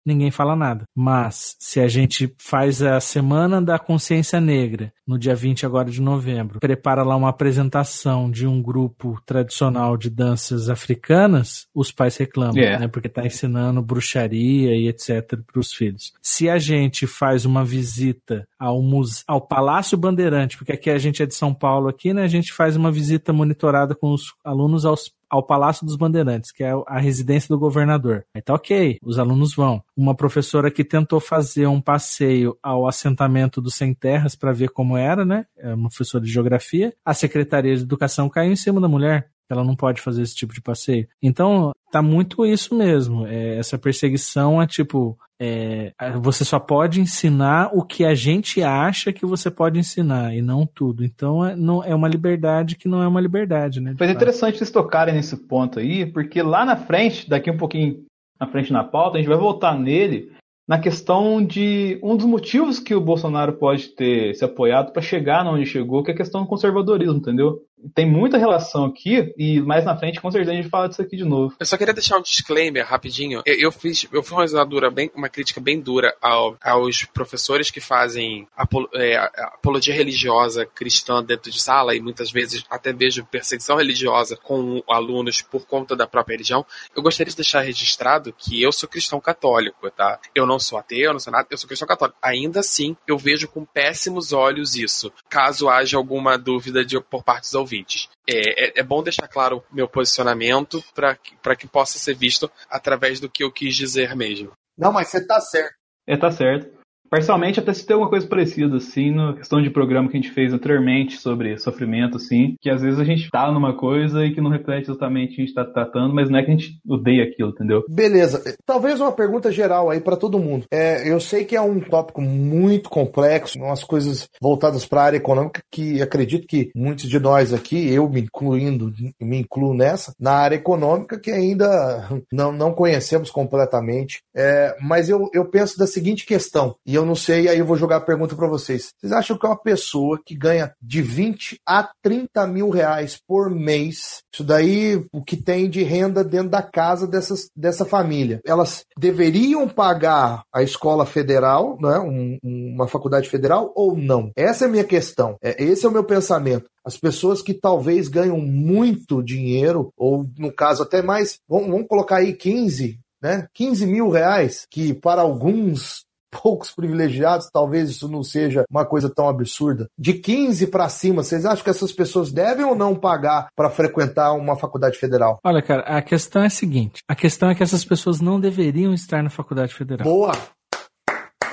ninguém 0.08 0.32
fala 0.32 0.56
nada. 0.56 0.86
Mas 0.96 1.56
se 1.60 1.80
a 1.80 1.88
gente 1.88 2.34
faz 2.40 2.82
a 2.82 3.00
Semana 3.00 3.62
da 3.62 3.78
Consciência 3.78 4.40
Negra, 4.40 4.92
no 5.06 5.20
dia 5.20 5.36
20 5.36 5.66
agora 5.66 5.90
de 5.90 6.02
novembro, 6.02 6.60
prepara 6.60 7.04
lá 7.04 7.16
uma 7.16 7.30
apresentação 7.30 8.32
de 8.32 8.48
um 8.48 8.62
grupo 8.62 9.22
tradicional 9.26 9.98
de 9.98 10.10
danças 10.10 10.70
africanas, 10.70 11.68
os 11.74 11.92
pais 11.92 12.18
reclamam, 12.18 12.58
yeah. 12.58 12.80
né? 12.80 12.88
Porque 12.88 13.08
está 13.08 13.26
ensinando 13.26 13.82
bruxaria 13.82 14.76
e 14.76 14.88
etc 14.88 15.38
para 15.46 15.60
os 15.60 15.74
filhos. 15.74 16.14
Se 16.22 16.50
a 16.50 16.58
gente 16.58 17.06
faz 17.06 17.46
uma 17.46 17.64
visita 17.64 18.48
ao, 18.58 18.82
muse... 18.82 19.24
ao 19.28 19.42
Palácio 19.42 19.98
Bandeirante, 19.98 20.58
porque 20.58 20.72
aqui 20.72 20.90
a 20.90 20.98
gente 20.98 21.22
é 21.22 21.26
de 21.26 21.36
São 21.36 21.54
Paulo 21.54 21.90
aqui, 21.90 22.14
né? 22.14 22.24
A 22.24 22.28
gente 22.28 22.54
faz 22.54 22.76
uma 22.76 22.92
visita 22.92 23.34
monitorada 23.34 23.94
com 23.94 24.12
os 24.14 24.34
alunos 24.44 24.86
aos 24.86 25.12
ao 25.30 25.44
Palácio 25.44 25.86
dos 25.86 25.96
Bandeirantes, 25.96 26.52
que 26.52 26.64
é 26.64 26.72
a 26.88 27.00
residência 27.00 27.50
do 27.50 27.60
governador. 27.60 28.26
Aí 28.34 28.42
tá 28.42 28.54
ok, 28.54 28.98
os 29.04 29.20
alunos 29.20 29.54
vão. 29.56 29.84
Uma 29.96 30.16
professora 30.16 30.72
que 30.72 30.84
tentou 30.84 31.20
fazer 31.20 31.68
um 31.68 31.82
passeio 31.82 32.58
ao 32.62 32.88
assentamento 32.88 33.62
do 33.62 33.72
Sem 33.72 33.94
Terras 33.94 34.36
para 34.36 34.54
ver 34.54 34.70
como 34.70 34.98
era, 34.98 35.26
né? 35.26 35.46
É 35.58 35.74
uma 35.74 35.90
professora 35.90 36.24
de 36.24 36.32
geografia. 36.32 36.94
A 37.06 37.14
Secretaria 37.14 37.76
de 37.76 37.84
Educação 37.84 38.30
caiu 38.30 38.52
em 38.52 38.56
cima 38.56 38.80
da 38.80 38.88
mulher. 38.88 39.30
Ela 39.50 39.64
não 39.64 39.76
pode 39.76 40.02
fazer 40.02 40.22
esse 40.22 40.36
tipo 40.36 40.54
de 40.54 40.62
passeio. 40.62 41.08
Então, 41.22 41.72
tá 41.92 42.02
muito 42.02 42.46
isso 42.46 42.76
mesmo. 42.76 43.26
É, 43.26 43.58
essa 43.58 43.78
perseguição 43.78 44.62
é 44.62 44.68
tipo, 44.68 45.18
é, 45.40 45.94
você 46.20 46.44
só 46.44 46.60
pode 46.60 47.00
ensinar 47.00 47.70
o 47.74 47.84
que 47.84 48.04
a 48.04 48.16
gente 48.16 48.62
acha 48.64 49.14
que 49.14 49.26
você 49.26 49.52
pode 49.52 49.80
ensinar 49.80 50.36
e 50.36 50.42
não 50.42 50.66
tudo. 50.66 51.04
Então 51.06 51.46
é, 51.46 51.56
não, 51.56 51.84
é 51.84 51.94
uma 51.94 52.08
liberdade 52.08 52.76
que 52.76 52.88
não 52.88 53.02
é 53.02 53.08
uma 53.08 53.22
liberdade, 53.22 53.80
né? 53.80 53.94
Foi 53.98 54.10
interessante 54.10 54.58
vocês 54.58 54.72
tocarem 54.72 55.14
nesse 55.14 55.38
ponto 55.38 55.80
aí, 55.80 56.06
porque 56.06 56.42
lá 56.42 56.66
na 56.66 56.76
frente, 56.76 57.30
daqui 57.30 57.52
um 57.52 57.58
pouquinho 57.58 58.04
na 58.40 58.48
frente 58.48 58.74
na 58.74 58.84
pauta, 58.84 59.18
a 59.18 59.20
gente 59.20 59.30
vai 59.30 59.38
voltar 59.38 59.78
nele 59.78 60.32
na 60.68 60.78
questão 60.78 61.44
de 61.44 61.98
um 62.04 62.18
dos 62.18 62.26
motivos 62.26 62.78
que 62.78 62.94
o 62.94 63.00
Bolsonaro 63.00 63.54
pode 63.54 63.90
ter 63.90 64.36
se 64.36 64.44
apoiado 64.44 64.92
para 64.92 65.02
chegar 65.02 65.48
onde 65.48 65.66
chegou, 65.66 66.04
que 66.04 66.12
é 66.12 66.14
a 66.14 66.18
questão 66.18 66.42
do 66.42 66.48
conservadorismo, 66.48 67.18
entendeu? 67.18 67.62
Tem 67.94 68.06
muita 68.06 68.38
relação 68.38 68.86
aqui 68.86 69.34
e 69.38 69.60
mais 69.62 69.86
na 69.86 69.96
frente 69.96 70.20
com 70.20 70.32
certeza 70.32 70.52
a 70.52 70.56
gente 70.56 70.70
fala 70.70 70.90
disso 70.90 71.02
aqui 71.02 71.16
de 71.16 71.24
novo. 71.24 71.56
Eu 71.60 71.66
só 71.66 71.78
queria 71.78 71.94
deixar 71.94 72.18
um 72.18 72.22
disclaimer 72.22 72.86
rapidinho. 72.86 73.42
Eu, 73.46 73.56
eu 73.60 73.72
fiz, 73.72 74.08
eu 74.12 74.24
fiz 74.24 74.54
uma 74.54 74.66
dura 74.66 74.90
bem, 74.90 75.12
uma 75.16 75.30
crítica 75.30 75.62
bem 75.62 75.80
dura 75.80 76.16
ao, 76.22 76.58
aos 76.62 77.06
professores 77.06 77.70
que 77.70 77.80
fazem 77.80 78.48
é, 78.96 79.18
apologia 79.18 79.94
religiosa 79.94 80.66
cristã 80.66 81.24
dentro 81.24 81.52
de 81.52 81.62
sala 81.62 81.96
e 81.96 82.00
muitas 82.00 82.32
vezes 82.32 82.64
até 82.70 82.92
vejo 82.92 83.26
perseguição 83.26 83.78
religiosa 83.78 84.36
com 84.36 84.82
alunos 84.88 85.42
por 85.42 85.66
conta 85.66 85.96
da 85.96 86.08
própria 86.08 86.34
religião. 86.34 86.66
Eu 86.96 87.04
gostaria 87.04 87.30
de 87.30 87.38
deixar 87.38 87.62
registrado 87.62 88.34
que 88.34 88.62
eu 88.62 88.72
sou 88.72 88.90
cristão 88.90 89.20
católico, 89.20 89.90
tá? 89.92 90.20
Eu 90.34 90.46
não 90.46 90.60
sou 90.60 90.80
ateu, 90.80 90.98
eu 90.98 91.14
não 91.14 91.20
sou 91.20 91.32
nada, 91.32 91.48
eu 91.50 91.58
sou 91.58 91.68
cristão 91.68 91.88
católico. 91.88 92.18
Ainda 92.22 92.60
assim, 92.62 92.96
eu 93.08 93.18
vejo 93.18 93.48
com 93.48 93.66
péssimos 93.66 94.34
olhos 94.34 94.76
isso. 94.76 95.12
Caso 95.30 95.70
haja 95.70 95.98
alguma 95.98 96.38
dúvida 96.38 96.84
de, 96.84 97.00
por 97.00 97.24
parte 97.24 97.44
dos 97.44 97.56
ouvintes. 97.68 98.10
É, 98.28 98.66
é, 98.66 98.74
é 98.78 98.84
bom 98.84 99.04
deixar 99.04 99.28
claro 99.28 99.64
o 99.70 99.76
meu 99.76 99.88
posicionamento 99.88 100.84
para 100.96 101.16
que, 101.16 101.36
que 101.58 101.68
possa 101.68 102.00
ser 102.00 102.16
visto 102.16 102.50
através 102.70 103.20
do 103.20 103.30
que 103.30 103.44
eu 103.44 103.52
quis 103.52 103.76
dizer 103.76 104.16
mesmo. 104.16 104.52
Não, 104.78 104.94
mas 104.94 105.10
você 105.10 105.26
tá 105.26 105.40
certo. 105.42 105.76
É, 106.08 106.16
tá 106.16 106.32
certo. 106.32 106.77
Parcialmente 107.10 107.60
até 107.60 107.74
se 107.74 107.86
tem 107.86 107.94
alguma 107.94 108.10
coisa 108.10 108.28
parecida, 108.28 108.78
assim, 108.78 109.12
na 109.12 109.34
questão 109.34 109.62
de 109.62 109.70
programa 109.70 110.10
que 110.10 110.18
a 110.18 110.22
gente 110.22 110.34
fez 110.34 110.54
anteriormente 110.54 111.18
sobre 111.18 111.58
sofrimento, 111.58 112.18
assim, 112.18 112.56
que 112.62 112.70
às 112.70 112.82
vezes 112.82 113.00
a 113.00 113.04
gente 113.04 113.30
tá 113.30 113.52
numa 113.52 113.76
coisa 113.76 114.26
e 114.26 114.34
que 114.34 114.42
não 114.42 114.52
reflete 114.52 114.90
exatamente 114.90 115.34
o 115.34 115.36
que 115.36 115.42
a 115.42 115.46
gente 115.46 115.56
tá 115.56 115.66
tratando, 115.66 116.14
mas 116.14 116.30
não 116.30 116.40
é 116.40 116.44
que 116.44 116.52
a 116.52 116.54
gente 116.54 116.80
odeia 116.88 117.24
aquilo, 117.24 117.50
entendeu? 117.50 117.84
Beleza. 117.90 118.44
Talvez 118.66 119.00
uma 119.00 119.12
pergunta 119.12 119.52
geral 119.52 119.90
aí 119.90 120.02
para 120.02 120.18
todo 120.18 120.40
mundo. 120.40 120.66
É, 120.72 121.10
eu 121.10 121.20
sei 121.20 121.46
que 121.46 121.56
é 121.56 121.62
um 121.62 121.80
tópico 121.80 122.22
muito 122.22 122.90
complexo, 122.90 123.58
umas 123.60 123.84
coisas 123.84 124.28
voltadas 124.42 124.86
para 124.86 125.02
a 125.02 125.06
área 125.06 125.18
econômica 125.18 125.62
que 125.72 126.02
acredito 126.02 126.48
que 126.48 126.72
muitos 126.76 127.08
de 127.08 127.20
nós 127.20 127.54
aqui, 127.54 127.92
eu 127.94 128.10
me 128.10 128.22
incluindo, 128.22 128.94
me 129.22 129.38
incluo 129.38 129.74
nessa, 129.74 130.14
na 130.20 130.34
área 130.34 130.56
econômica 130.56 131.20
que 131.20 131.32
ainda 131.32 132.10
não, 132.32 132.52
não 132.52 132.74
conhecemos 132.74 133.30
completamente. 133.32 134.20
É, 134.36 134.76
mas 134.82 135.10
eu, 135.10 135.30
eu 135.34 135.46
penso 135.46 135.78
da 135.78 135.88
seguinte 135.88 136.26
questão, 136.26 136.76
e 136.86 136.97
eu 136.98 137.06
não 137.06 137.16
sei, 137.16 137.48
aí 137.48 137.60
eu 137.60 137.66
vou 137.66 137.78
jogar 137.78 137.98
a 137.98 138.02
pergunta 138.02 138.36
para 138.36 138.48
vocês. 138.48 138.90
Vocês 138.98 139.12
acham 139.12 139.38
que 139.38 139.46
uma 139.46 139.58
pessoa 139.58 140.20
que 140.26 140.36
ganha 140.36 140.74
de 140.82 141.02
20 141.02 141.60
a 141.66 141.90
30 142.02 142.48
mil 142.48 142.70
reais 142.70 143.20
por 143.28 143.50
mês, 143.50 144.22
isso 144.34 144.44
daí 144.44 145.06
o 145.12 145.24
que 145.24 145.38
tem 145.38 145.70
de 145.70 145.84
renda 145.84 146.24
dentro 146.24 146.50
da 146.50 146.62
casa 146.62 147.08
dessas, 147.08 147.50
dessa 147.56 147.86
família, 147.86 148.42
elas 148.46 148.84
deveriam 148.98 149.68
pagar 149.68 150.44
a 150.54 150.62
escola 150.64 151.06
federal, 151.06 151.78
né, 151.80 152.00
um, 152.00 152.38
uma 152.44 152.88
faculdade 152.88 153.30
federal 153.30 153.72
ou 153.76 153.96
não? 153.96 154.32
Essa 154.36 154.66
é 154.66 154.68
a 154.68 154.72
minha 154.72 154.84
questão. 154.84 155.38
É, 155.42 155.64
esse 155.64 155.86
é 155.86 155.90
o 155.90 155.92
meu 155.92 156.04
pensamento. 156.04 156.70
As 156.84 156.98
pessoas 156.98 157.42
que 157.42 157.54
talvez 157.54 158.08
ganham 158.08 158.40
muito 158.40 159.22
dinheiro, 159.22 159.92
ou 159.98 160.26
no 160.38 160.52
caso 160.52 160.84
até 160.84 161.02
mais, 161.02 161.38
vamos, 161.48 161.70
vamos 161.70 161.88
colocar 161.88 162.18
aí 162.18 162.34
15, 162.34 162.98
né? 163.22 163.48
15 163.54 163.86
mil 163.86 164.10
reais, 164.10 164.66
que 164.70 164.94
para 164.94 165.22
alguns 165.22 166.07
poucos 166.32 166.72
privilegiados, 166.72 167.50
talvez 167.52 167.90
isso 167.90 168.08
não 168.08 168.24
seja 168.24 168.64
uma 168.70 168.86
coisa 168.86 169.10
tão 169.14 169.28
absurda. 169.28 169.88
De 169.98 170.14
15 170.14 170.68
para 170.68 170.90
cima, 170.90 171.24
vocês 171.24 171.46
acham 171.46 171.64
que 171.64 171.70
essas 171.70 171.92
pessoas 171.92 172.32
devem 172.32 172.66
ou 172.66 172.76
não 172.76 172.96
pagar 172.96 173.48
para 173.56 173.70
frequentar 173.70 174.34
uma 174.34 174.58
faculdade 174.58 174.98
federal? 174.98 175.40
Olha, 175.44 175.62
cara, 175.62 175.82
a 175.84 176.02
questão 176.02 176.44
é 176.44 176.48
a 176.48 176.52
seguinte: 176.52 177.02
a 177.08 177.16
questão 177.16 177.50
é 177.50 177.56
que 177.56 177.64
essas 177.64 177.86
pessoas 177.86 178.20
não 178.20 178.40
deveriam 178.40 178.94
estar 178.94 179.24
na 179.24 179.30
faculdade 179.30 179.74
federal. 179.74 180.08
Boa! 180.08 180.32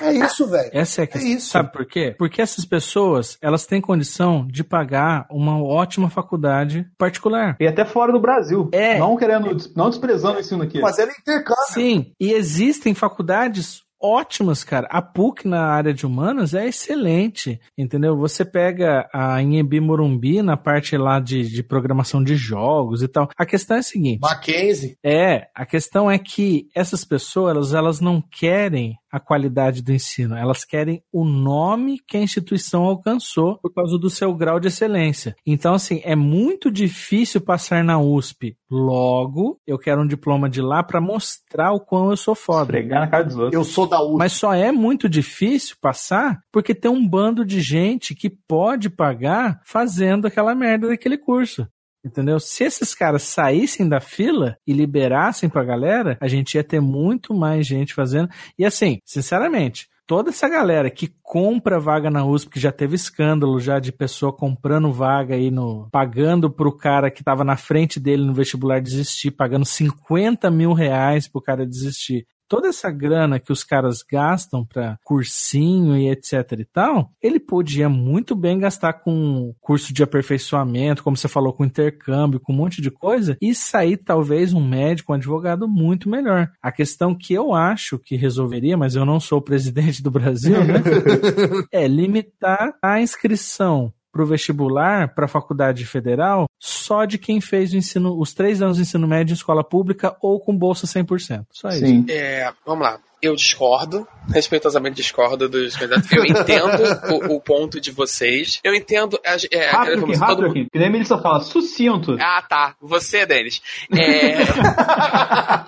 É 0.00 0.12
isso, 0.12 0.46
velho. 0.46 0.70
Essa 0.72 1.02
é 1.02 1.04
a 1.04 1.06
questão. 1.06 1.30
É 1.30 1.34
isso. 1.34 1.50
Sabe 1.50 1.72
por 1.72 1.86
quê? 1.86 2.14
Porque 2.18 2.42
essas 2.42 2.64
pessoas, 2.64 3.38
elas 3.40 3.64
têm 3.64 3.80
condição 3.80 4.46
de 4.46 4.62
pagar 4.62 5.26
uma 5.30 5.62
ótima 5.62 6.10
faculdade 6.10 6.86
particular. 6.98 7.56
E 7.60 7.66
até 7.66 7.84
fora 7.84 8.12
do 8.12 8.20
Brasil. 8.20 8.68
É. 8.72 8.98
Não 8.98 9.16
querendo, 9.16 9.56
não 9.74 9.88
desprezando 9.88 10.38
o 10.38 10.40
ensino 10.40 10.62
aqui. 10.62 10.80
Fazendo 10.80 11.10
intercâmbio. 11.10 11.64
Sim, 11.68 12.12
e 12.20 12.32
existem 12.32 12.94
faculdades 12.94 13.83
ótimas, 14.04 14.62
cara. 14.62 14.86
A 14.90 15.00
PUC 15.00 15.48
na 15.48 15.62
área 15.62 15.94
de 15.94 16.04
humanas 16.04 16.52
é 16.52 16.66
excelente, 16.68 17.58
entendeu? 17.76 18.14
Você 18.18 18.44
pega 18.44 19.08
a 19.12 19.40
Inhebi 19.40 19.80
Morumbi 19.80 20.42
na 20.42 20.58
parte 20.58 20.94
lá 20.98 21.18
de, 21.18 21.48
de 21.48 21.62
programação 21.62 22.22
de 22.22 22.36
jogos 22.36 23.02
e 23.02 23.08
tal. 23.08 23.30
A 23.34 23.46
questão 23.46 23.78
é 23.78 23.80
a 23.80 23.82
seguinte. 23.82 24.20
Mackenzie. 24.20 24.98
É, 25.02 25.48
a 25.54 25.64
questão 25.64 26.10
é 26.10 26.18
que 26.18 26.68
essas 26.74 27.02
pessoas, 27.04 27.72
elas 27.72 28.00
não 28.00 28.20
querem 28.20 28.98
a 29.14 29.20
qualidade 29.20 29.80
do 29.80 29.92
ensino, 29.92 30.36
elas 30.36 30.64
querem 30.64 31.00
o 31.12 31.24
nome 31.24 32.00
que 32.04 32.16
a 32.16 32.20
instituição 32.20 32.82
alcançou 32.82 33.58
por 33.58 33.72
causa 33.72 33.96
do 33.96 34.10
seu 34.10 34.34
grau 34.34 34.58
de 34.58 34.66
excelência. 34.66 35.36
Então, 35.46 35.74
assim, 35.74 36.00
é 36.02 36.16
muito 36.16 36.68
difícil 36.68 37.40
passar 37.40 37.84
na 37.84 37.96
USP. 37.96 38.56
Logo, 38.68 39.60
eu 39.64 39.78
quero 39.78 40.02
um 40.02 40.06
diploma 40.06 40.50
de 40.50 40.60
lá 40.60 40.82
para 40.82 41.00
mostrar 41.00 41.70
o 41.70 41.78
quão 41.78 42.10
eu 42.10 42.16
sou 42.16 42.34
foda. 42.34 42.66
Pregar 42.66 43.02
na 43.02 43.06
cara 43.06 43.22
dos 43.22 43.36
outros. 43.36 43.54
Eu 43.54 43.62
sou 43.62 43.86
da 43.86 44.02
USP. 44.02 44.18
Mas 44.18 44.32
só 44.32 44.52
é 44.52 44.72
muito 44.72 45.08
difícil 45.08 45.76
passar 45.80 46.40
porque 46.50 46.74
tem 46.74 46.90
um 46.90 47.06
bando 47.06 47.44
de 47.44 47.60
gente 47.60 48.16
que 48.16 48.28
pode 48.28 48.90
pagar 48.90 49.60
fazendo 49.64 50.26
aquela 50.26 50.56
merda 50.56 50.88
daquele 50.88 51.16
curso. 51.16 51.68
Entendeu? 52.04 52.38
Se 52.38 52.64
esses 52.64 52.94
caras 52.94 53.22
saíssem 53.22 53.88
da 53.88 54.00
fila 54.00 54.56
e 54.66 54.72
liberassem 54.72 55.48
pra 55.48 55.64
galera, 55.64 56.18
a 56.20 56.28
gente 56.28 56.54
ia 56.54 56.64
ter 56.64 56.80
muito 56.80 57.32
mais 57.32 57.66
gente 57.66 57.94
fazendo. 57.94 58.28
E 58.58 58.64
assim, 58.64 59.00
sinceramente, 59.04 59.88
toda 60.06 60.30
essa 60.30 60.48
galera 60.48 60.90
que 60.90 61.12
compra 61.22 61.80
vaga 61.80 62.10
na 62.10 62.24
USP, 62.24 62.50
que 62.50 62.60
já 62.60 62.70
teve 62.70 62.94
escândalo 62.94 63.58
já 63.58 63.78
de 63.78 63.90
pessoa 63.90 64.32
comprando 64.32 64.92
vaga 64.92 65.34
aí 65.34 65.50
no. 65.50 65.88
pagando 65.90 66.50
pro 66.50 66.76
cara 66.76 67.10
que 67.10 67.24
tava 67.24 67.42
na 67.42 67.56
frente 67.56 67.98
dele 67.98 68.24
no 68.24 68.34
vestibular 68.34 68.80
desistir, 68.80 69.30
pagando 69.30 69.64
50 69.64 70.50
mil 70.50 70.72
reais 70.72 71.26
pro 71.26 71.40
cara 71.40 71.66
desistir 71.66 72.26
toda 72.48 72.68
essa 72.68 72.90
grana 72.90 73.38
que 73.38 73.52
os 73.52 73.64
caras 73.64 74.02
gastam 74.02 74.64
para 74.64 74.98
cursinho 75.04 75.96
e 75.96 76.08
etc 76.08 76.52
e 76.58 76.64
tal, 76.64 77.10
ele 77.22 77.40
podia 77.40 77.88
muito 77.88 78.34
bem 78.34 78.58
gastar 78.58 78.94
com 78.94 79.54
curso 79.60 79.92
de 79.92 80.02
aperfeiçoamento, 80.02 81.02
como 81.02 81.16
você 81.16 81.28
falou, 81.28 81.52
com 81.52 81.64
intercâmbio, 81.64 82.40
com 82.40 82.52
um 82.52 82.56
monte 82.56 82.80
de 82.80 82.90
coisa, 82.90 83.36
e 83.40 83.54
sair 83.54 83.96
talvez 83.96 84.52
um 84.52 84.66
médico, 84.66 85.12
um 85.12 85.16
advogado 85.16 85.68
muito 85.68 86.08
melhor. 86.08 86.50
A 86.62 86.70
questão 86.70 87.14
que 87.14 87.34
eu 87.34 87.54
acho 87.54 87.98
que 87.98 88.16
resolveria, 88.16 88.76
mas 88.76 88.94
eu 88.94 89.04
não 89.04 89.20
sou 89.20 89.38
o 89.38 89.42
presidente 89.42 90.02
do 90.02 90.10
Brasil, 90.10 90.64
né? 90.64 90.82
é 91.72 91.86
limitar 91.86 92.74
a 92.82 93.00
inscrição 93.00 93.92
para 94.14 94.22
o 94.22 94.26
vestibular, 94.26 95.12
para 95.12 95.24
a 95.24 95.28
faculdade 95.28 95.84
federal, 95.84 96.46
só 96.60 97.04
de 97.04 97.18
quem 97.18 97.40
fez 97.40 97.72
o 97.72 97.76
ensino, 97.76 98.16
os 98.16 98.32
três 98.32 98.62
anos 98.62 98.76
de 98.76 98.82
ensino 98.84 99.08
médio 99.08 99.32
em 99.32 99.34
escola 99.36 99.64
pública 99.64 100.16
ou 100.22 100.38
com 100.38 100.56
bolsa 100.56 100.86
100%. 100.86 101.44
Só 101.50 101.68
isso. 101.70 101.80
Sim. 101.80 102.06
É, 102.08 102.50
vamos 102.64 102.84
lá. 102.84 102.98
Eu 103.20 103.34
discordo, 103.34 104.06
respeitosamente 104.28 104.96
discordo 104.96 105.48
dos 105.48 105.74
candidatos. 105.76 106.12
Eu 106.12 106.26
entendo 106.26 106.82
o, 107.30 107.36
o 107.36 107.40
ponto 107.40 107.80
de 107.80 107.90
vocês. 107.90 108.60
Eu 108.62 108.74
entendo. 108.74 109.18
É, 109.50 109.70
Rápido 109.70 110.04
aqui, 110.04 110.12
todo 110.12 110.20
rápido 110.20 110.42
mundo- 110.42 110.50
aqui. 110.50 110.66
Que 110.70 110.78
nem 110.78 110.88
a 110.88 110.90
Melissa 110.90 111.16
fala, 111.18 111.40
sucinto. 111.40 112.18
Ah, 112.20 112.44
tá. 112.46 112.74
Você, 112.82 113.24
Denis. 113.24 113.62
É... 113.90 114.34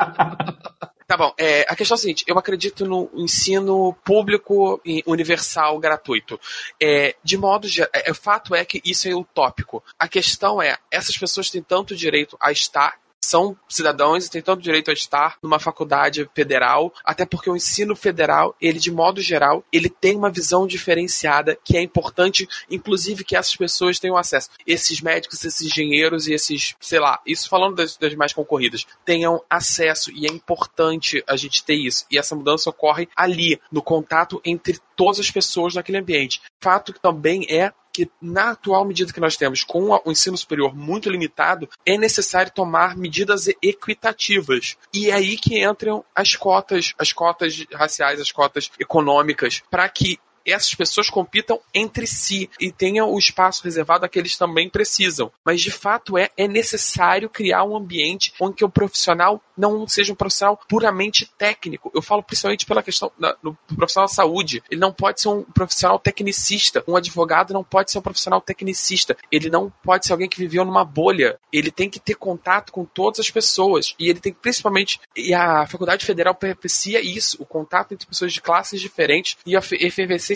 É, 1.77 1.83
a 1.83 1.85
questão 1.85 1.95
é 1.95 1.99
a 1.99 2.01
seguinte: 2.01 2.25
eu 2.27 2.39
acredito 2.39 2.87
no 2.87 3.11
ensino 3.15 3.93
público 4.05 4.81
e 4.85 5.03
universal 5.07 5.79
gratuito. 5.79 6.41
É, 6.81 7.15
de 7.23 7.37
modo 7.37 7.69
geral, 7.69 7.91
é, 7.93 8.11
o 8.11 8.15
fato 8.15 8.55
é 8.55 8.65
que 8.65 8.81
isso 8.85 9.07
é 9.07 9.15
utópico. 9.15 9.85
A 9.99 10.09
questão 10.09 10.61
é: 10.61 10.79
essas 10.91 11.17
pessoas 11.17 11.51
têm 11.51 11.63
tanto 11.63 11.95
direito 11.95 12.37
a 12.41 12.51
estar. 12.51 12.99
São 13.25 13.57
cidadãos 13.69 14.27
e 14.27 14.31
têm 14.31 14.43
tanto 14.43 14.63
direito 14.63 14.91
a 14.91 14.95
estar 14.95 15.37
numa 15.43 15.59
faculdade 15.59 16.29
federal, 16.35 16.93
até 17.05 17.27
porque 17.27 17.51
o 17.51 17.57
ensino 17.57 17.97
federal, 17.97 18.55
ele 18.61 18.79
de 18.79 18.91
modo 18.91 19.21
geral, 19.21 19.65
ele 19.73 19.89
tem 19.89 20.17
uma 20.17 20.31
visão 20.31 20.67
diferenciada 20.67 21.59
que 21.65 21.77
é 21.77 21.83
importante, 21.83 22.49
inclusive 22.71 23.25
que 23.25 23.37
essas 23.37 23.57
pessoas 23.57 23.99
tenham 23.99 24.17
acesso. 24.17 24.51
Esses 24.67 25.01
médicos, 25.01 25.45
esses 25.45 25.63
engenheiros 25.63 26.27
e 26.27 26.35
esses, 26.35 26.75
sei 26.81 27.01
lá, 27.01 27.21
isso 27.27 27.49
falando 27.49 27.77
das, 27.77 27.97
das 27.97 28.15
mais 28.15 28.33
concorridas, 28.33 28.87
tenham 29.05 29.43
acesso 29.51 30.11
e 30.13 30.27
é 30.27 30.31
importante 30.31 31.23
a 31.27 31.37
gente 31.37 31.65
ter 31.65 31.75
isso. 31.75 32.07
E 32.11 32.19
essa 32.19 32.35
mudança 32.35 32.71
ocorre 32.71 33.09
ali, 33.17 33.61
no 33.73 33.83
contato 33.83 34.41
entre 34.45 34.79
todas 34.95 35.21
as 35.21 35.31
pessoas 35.31 35.75
naquele 35.75 35.99
ambiente. 35.99 36.41
Fato 36.63 36.93
que 36.93 37.01
também 37.01 37.47
é 37.51 37.73
que 37.97 38.11
na 38.21 38.51
atual 38.51 38.85
medida 38.85 39.11
que 39.11 39.21
nós 39.21 39.39
temos 39.39 39.65
com 39.65 39.89
o 40.05 40.13
ensino 40.13 40.37
superior 40.37 40.77
muito 40.77 41.09
limitado, 41.09 41.67
é 41.85 41.97
necessário 41.97 42.53
tomar 42.53 42.95
medidas 42.95 43.49
equitativas. 43.63 44.77
E 44.93 45.11
é 45.11 45.15
aí 45.15 45.39
que 45.39 45.65
entram 45.65 46.05
as 46.15 46.37
cotas, 46.37 46.93
as 46.99 47.11
cotas 47.11 47.65
raciais, 47.73 48.21
as 48.21 48.31
cotas 48.31 48.71
econômicas, 48.79 49.63
para 49.71 49.89
que 49.89 50.19
essas 50.53 50.75
pessoas 50.75 51.11
compitam 51.11 51.61
entre 51.75 52.07
si 52.07 52.49
e 52.61 52.71
tenham 52.71 53.11
o 53.13 53.19
espaço 53.19 53.65
reservado 53.65 54.05
a 54.05 54.09
que 54.09 54.19
eles 54.19 54.37
também 54.37 54.69
precisam. 54.69 55.31
Mas 55.45 55.61
de 55.61 55.71
fato 55.71 56.17
é, 56.17 56.31
é 56.37 56.47
necessário 56.49 57.29
criar 57.29 57.65
um 57.65 57.77
ambiente 57.77 58.33
onde 58.41 58.65
o 58.65 58.69
profissional 58.69 59.43
não 59.57 59.89
seja 59.89 60.13
um 60.13 60.17
profissional 60.17 60.61
puramente 60.69 61.31
técnico. 61.39 61.91
Eu 61.95 62.03
falo 62.03 62.23
principalmente 62.23 62.67
pela 62.67 62.83
questão 62.83 63.11
do 63.43 63.57
profissional 63.75 64.07
da 64.09 64.15
saúde. 64.15 64.63
Ele 64.71 64.81
não 64.81 64.93
pode 64.93 65.21
ser 65.21 65.29
um 65.29 65.43
profissional 65.43 65.99
tecnicista. 65.99 66.85
Um 66.87 66.95
advogado 66.97 67.55
não 67.55 67.65
pode 67.65 67.91
ser 67.91 67.99
um 67.99 68.03
profissional 68.03 68.41
tecnicista. 68.41 69.17
Ele 69.33 69.49
não 69.49 69.73
pode 69.83 70.07
ser 70.07 70.13
alguém 70.13 70.29
que 70.29 70.39
viveu 70.39 70.65
numa 70.65 70.85
bolha. 70.85 71.39
Ele 71.53 71.71
tem 71.71 71.89
que 71.89 71.99
ter 71.99 72.15
contato 72.17 72.71
com 72.73 72.85
todas 72.85 73.21
as 73.21 73.31
pessoas. 73.31 73.95
E 73.99 74.11
ele 74.11 74.21
tem 74.21 74.33
principalmente, 74.33 75.01
e 75.17 75.33
a 75.33 75.67
Faculdade 75.67 76.05
Federal 76.05 76.35
propicia 76.35 77.01
isso, 77.01 77.37
o 77.41 77.47
contato 77.47 77.93
entre 77.95 78.07
pessoas 78.07 78.33
de 78.33 78.41
classes 78.43 78.81
diferentes 78.81 79.39
e 79.47 79.57
a 79.57 79.63
fe- 79.63 79.79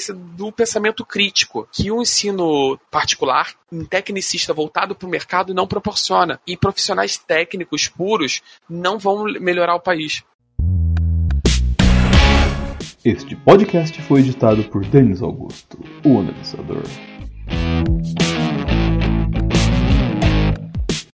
do 0.08 0.50
pensamento 0.50 1.04
crítico, 1.04 1.68
que 1.72 1.90
o 1.90 2.00
ensino 2.02 2.78
particular, 2.90 3.54
um 3.70 3.84
tecnicista 3.84 4.52
voltado 4.52 4.94
para 4.94 5.06
o 5.06 5.10
mercado, 5.10 5.54
não 5.54 5.66
proporciona. 5.66 6.40
E 6.46 6.56
profissionais 6.56 7.16
técnicos 7.16 7.88
puros 7.88 8.42
não 8.68 8.98
vão 8.98 9.24
melhorar 9.24 9.74
o 9.74 9.80
país. 9.80 10.24
Este 13.04 13.34
podcast 13.34 14.00
foi 14.02 14.20
editado 14.20 14.62
por 14.64 14.84
Denis 14.84 15.22
Augusto, 15.22 15.78
o 16.04 16.18
analisador. 16.18 16.82